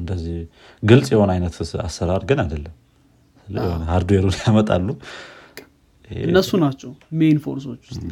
እንደዚህ 0.00 0.38
ግልጽ 0.82 1.08
የሆነ 1.14 1.30
አይነት 1.36 1.54
አሰራር 1.84 2.22
ግን 2.28 2.40
አይደለም። 2.44 2.74
hardware 3.90 4.21
ኡን 4.21 4.36
ያመጣሉ። 4.42 4.88
እነሱ 6.24 6.50
ናቸው 6.62 6.90
main 7.18 7.38
force 7.44 7.65
ኦች 7.65 7.82
ውስጥ። 7.90 8.04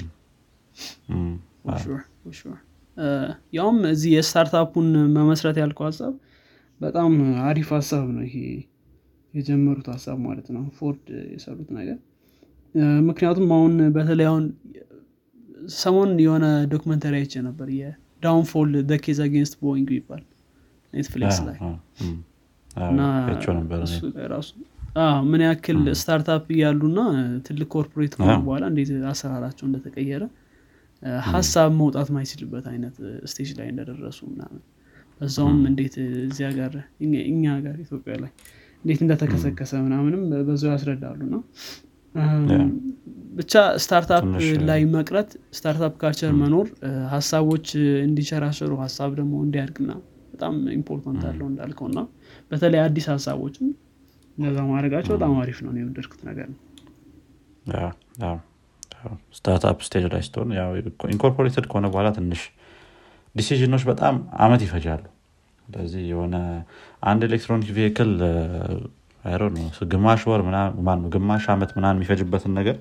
ያውም 3.52 3.78
እዚህ 3.92 4.10
የ 4.14 4.25
startup 4.25 4.64
ኡን 4.64 4.86
መመስረት 5.16 5.56
ያልከው 5.62 5.86
ሀሳብ 5.88 6.14
በጣም 6.80 7.12
አሪፍ 7.44 7.68
ሀሳብ 7.76 8.06
ነው 8.16 8.22
ይሄ 8.28 8.36
የጀመሩት 9.34 9.86
ሀሳብ 9.94 10.18
ማለት 10.26 10.46
ነው። 10.54 10.62
ፎርድ 10.78 11.04
የሰሩት 11.32 11.70
ነገር። 11.78 11.98
ምክንያቱም 13.08 13.48
አሁን 13.56 13.74
በተለይ 13.96 14.26
አሁን 14.30 14.44
ሰሞን 15.76 16.10
የሆነ 16.24 16.44
documentary 16.72 17.14
አይቼ 17.20 17.34
ነበር። 17.46 17.68
የ 17.78 17.95
Downfall: 17.95 18.70
The 19.04 19.10
Case 19.10 19.18
Against 19.24 19.54
Boeing 19.62 19.88
ይባል 19.96 20.22
ኔትፍሊክስ 20.92 21.38
ላይ. 21.46 21.56
እሱ 23.88 24.02
ላይ 24.14 24.26
ራሱ 24.32 24.50
አዎ፣ 25.02 25.16
ምን 25.26 25.40
ያክል 25.44 25.78
startup 26.00 26.46
እያሉና 26.54 27.00
ትልቅ 27.46 27.66
corporate 27.74 28.12
ከሆኑ 28.18 28.38
በኋላ 28.46 28.64
እንዴት 28.70 28.90
አሰራራቸው 29.10 29.64
እንደተቀየረ 29.68 30.22
እ፣ 31.02 31.10
ሀሳብ 31.28 31.70
መውጣት 31.80 32.08
ማይችልበት 32.14 32.64
አይነት 32.72 32.96
stage 33.30 33.50
ላይ 33.58 33.66
እንደደረሱ 33.72 34.20
ምናምን። 34.32 34.62
በዛውም 35.20 35.60
እንዴት 35.68 35.94
እዚያ 36.26 36.48
ጋር 36.56 36.72
እኛ- 37.04 37.24
ጋር 37.64 37.76
ኢትዮጵያ 37.84 38.14
ላይ 38.22 38.32
እንዴት 38.84 39.00
እንደተከሰከሰ 39.04 39.72
ምናምንም 39.84 40.20
በዛው 40.48 40.70
ያስረዳሉ 40.74 41.20
ነው 41.32 41.40
ብቻ 43.36 43.52
startup 43.82 44.24
ላይ 44.68 44.80
መቅረት 44.92 45.28
startup 45.56 45.94
culture 46.00 46.32
መኖር 46.40 46.68
ሀሳቦች 47.12 47.66
እንዲሸራሸሩ 48.06 48.72
ሀሳብ 48.82 49.10
ደግሞ 49.18 49.34
እንዲያድግ 49.44 49.76
ምናምን 49.82 50.04
በጣም 50.38 50.56
important 50.74 51.22
አለው 51.28 51.46
እንዳልከው 51.50 51.86
እና 51.90 52.00
በተለይ 52.50 52.80
አዲስ 52.82 53.06
ሀሳቦችን 53.12 53.68
እንደዛ 54.36 54.58
ማድረጋቸው 54.68 55.12
በጣም 55.16 55.32
አሪፍ 55.40 55.58
ነው 55.64 55.70
የወደድኩት 55.78 56.20
ነገር 56.28 56.48
ነው። 56.50 56.58
startup 59.36 59.78
stage 59.86 60.04
ላይ 60.12 60.22
ስትሆን 60.26 60.50
incorporated 61.12 61.66
ከሆነ 61.70 61.86
በኋላ 61.92 62.08
ትንሽ 62.16 62.42
decision 63.34 63.66
ኦች 63.66 63.82
በጣም 63.90 64.14
አመት 64.44 64.62
ይፈጃሉ። 64.66 65.02
ስለዚህ 65.64 66.02
የሆነ 66.10 66.36
አንድ 67.02 67.22
ኤሌክትሮኒክ 67.28 67.98
አይሮ 69.24 69.42
ግማሽ 69.92 70.22
ወር 70.30 70.42
ግማሽ 71.14 71.46
አመት 71.54 71.72
ምናምን 71.78 71.98
የሚፈጅበትን 71.98 72.54
ነገር 72.58 72.76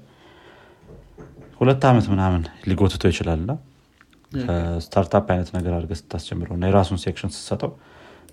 ሁለት 1.60 1.84
ዓመት 1.90 2.08
ምናምን 2.14 2.42
ሊጎትቶ 2.70 3.04
ይችላል 3.12 3.40
እና 3.44 3.52
ከ 4.32 4.53
startup 4.53 5.28
አይነት 5.34 5.50
ነገር 5.58 5.74
አድርገህ 5.78 6.00
ስታስጀምረው 6.02 6.56
እና 6.58 6.66
የራሱን 6.70 7.00
section 7.04 7.32
ስትሰጠው 7.36 7.72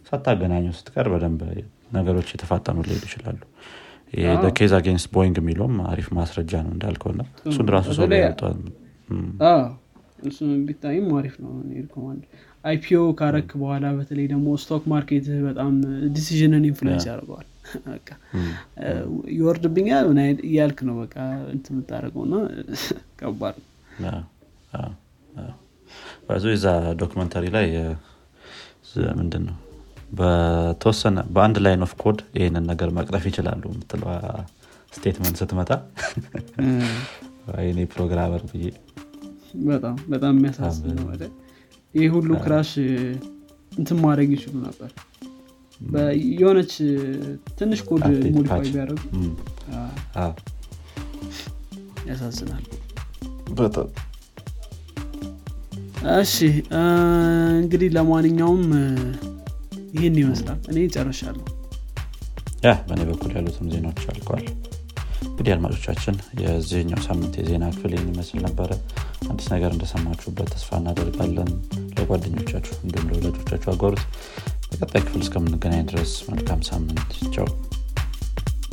ሳታገናኘው 0.09 0.74
ስትቀር 0.78 1.07
በደንብ 1.12 1.42
ነገሮች 1.94 2.28
የተፋጠኑ 2.35 2.78
ሊሄዱ 2.87 3.04
ይችላሉ። 3.09 3.40
Case 4.59 4.72
Against 4.78 5.09
Boeing 5.14 5.37
የሚለውም 5.40 5.76
አሪፍ 5.90 6.09
ማስረጃ 6.18 6.52
ነው 6.64 6.72
እንዳልከውና 6.74 7.22
እሱን 7.48 7.68
ራሱ 7.74 7.88
ሰው 7.96 8.07
ቢታይም 10.66 11.07
አሪፍ 11.16 11.35
ነው 11.42 11.50
recommend 11.78 12.22
IPO 12.64 13.00
ካረክ 13.18 13.50
በኋላ 13.61 13.87
በተለይ 13.96 14.26
ደግሞ 14.30 14.46
stock 14.62 14.85
market 14.92 15.26
በጣም 15.48 15.72
decision 16.14 16.64
ን 16.70 16.77
influence 16.77 17.07
ያደርገዋል። 17.11 17.48
ይወርድብኛል 19.35 20.07
ምን 20.11 20.18
እያልክ 20.48 20.78
ነው 20.88 20.96
በቃ 21.02 21.16
እንትን 21.54 21.74
የምታደርገው 21.74 22.24
እና 22.26 22.35
ከባድ 23.20 23.57
ነው 24.04 24.22
በዚ 26.28 26.44
የዛ 26.52 26.66
documentary 27.00 27.44
ላይ 27.54 27.66
ምንድን 29.18 29.42
ነው 29.48 29.56
በተወሰነ 30.12 31.18
በአንድ 31.34 31.56
line 31.64 31.83
of 31.87 31.92
code 32.02 32.18
ይህንን 32.37 32.64
ነገር 32.70 32.88
መቅረፍ 32.98 33.24
ይችላሉ 33.30 33.62
የምትለዋ 33.70 34.10
statement 34.92 35.37
ስትመጣ። 35.40 35.70
እኔ 37.64 37.78
programmer 37.92 38.42
ብዬ። 38.50 38.66
በጣም 39.66 39.96
በጣም 40.08 40.32
የሚያሳስብ 40.37 40.84
ነው? 40.98 41.08
ይህ 41.94 42.08
ሁሉ 42.14 42.30
crash 42.44 42.70
እንትን 43.72 43.98
ማድረግ 44.02 44.30
ይችሉ 44.37 44.54
ነበር። 44.66 44.90
በ- 45.80 46.12
የሆነች 46.34 46.72
ትንሽ 47.58 47.80
code 47.88 48.02
modify 48.37 48.68
ቢያደርጉ 48.68 49.02
ያሳዝናል። 52.08 52.64
በጣም 53.58 53.88
እሺ 56.14 56.34
እንግዲህ 57.56 57.88
ለማንኛውም 57.96 58.64
ይህን 59.94 60.16
ይመስላል። 60.22 60.58
እኔ 60.70 60.78
ጨርሻለሁ 60.94 61.44
ያ 62.64 62.72
በእኔ 62.86 63.00
በኩል 63.08 63.30
ያሉትም 63.36 63.66
ዜናዎች 63.72 64.02
አልቀዋል። 64.10 64.44
እንግዲህ 65.28 65.52
አድማጮቻችን 65.54 66.16
የዚህኛው 66.42 67.00
ሳምንት 67.06 67.34
የዜና 67.40 67.64
ክፍል 67.74 67.92
ይህን 67.94 68.10
ይመስል 68.12 68.38
ነበረ። 68.46 68.70
አዲስ 69.28 69.46
ነገር 69.54 69.70
እንደሰማችሁበት 69.74 70.48
ተስፋ 70.54 70.70
እናደርጋለን። 70.80 71.50
ለጓደኞቻችሁ 71.96 72.74
እንዲሁም 72.84 73.08
ለወላጆቻችሁ 73.12 73.70
አጓሩት። 73.74 74.04
በቀጣይ 74.72 75.02
ክፍል 75.06 75.22
እስከምንገናኝ 75.24 75.82
ድረስ 75.90 76.12
መልካም 76.30 76.62
ሳምንት። 76.70 77.10
ቻው። 77.34 77.48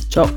ቻው 0.09 0.27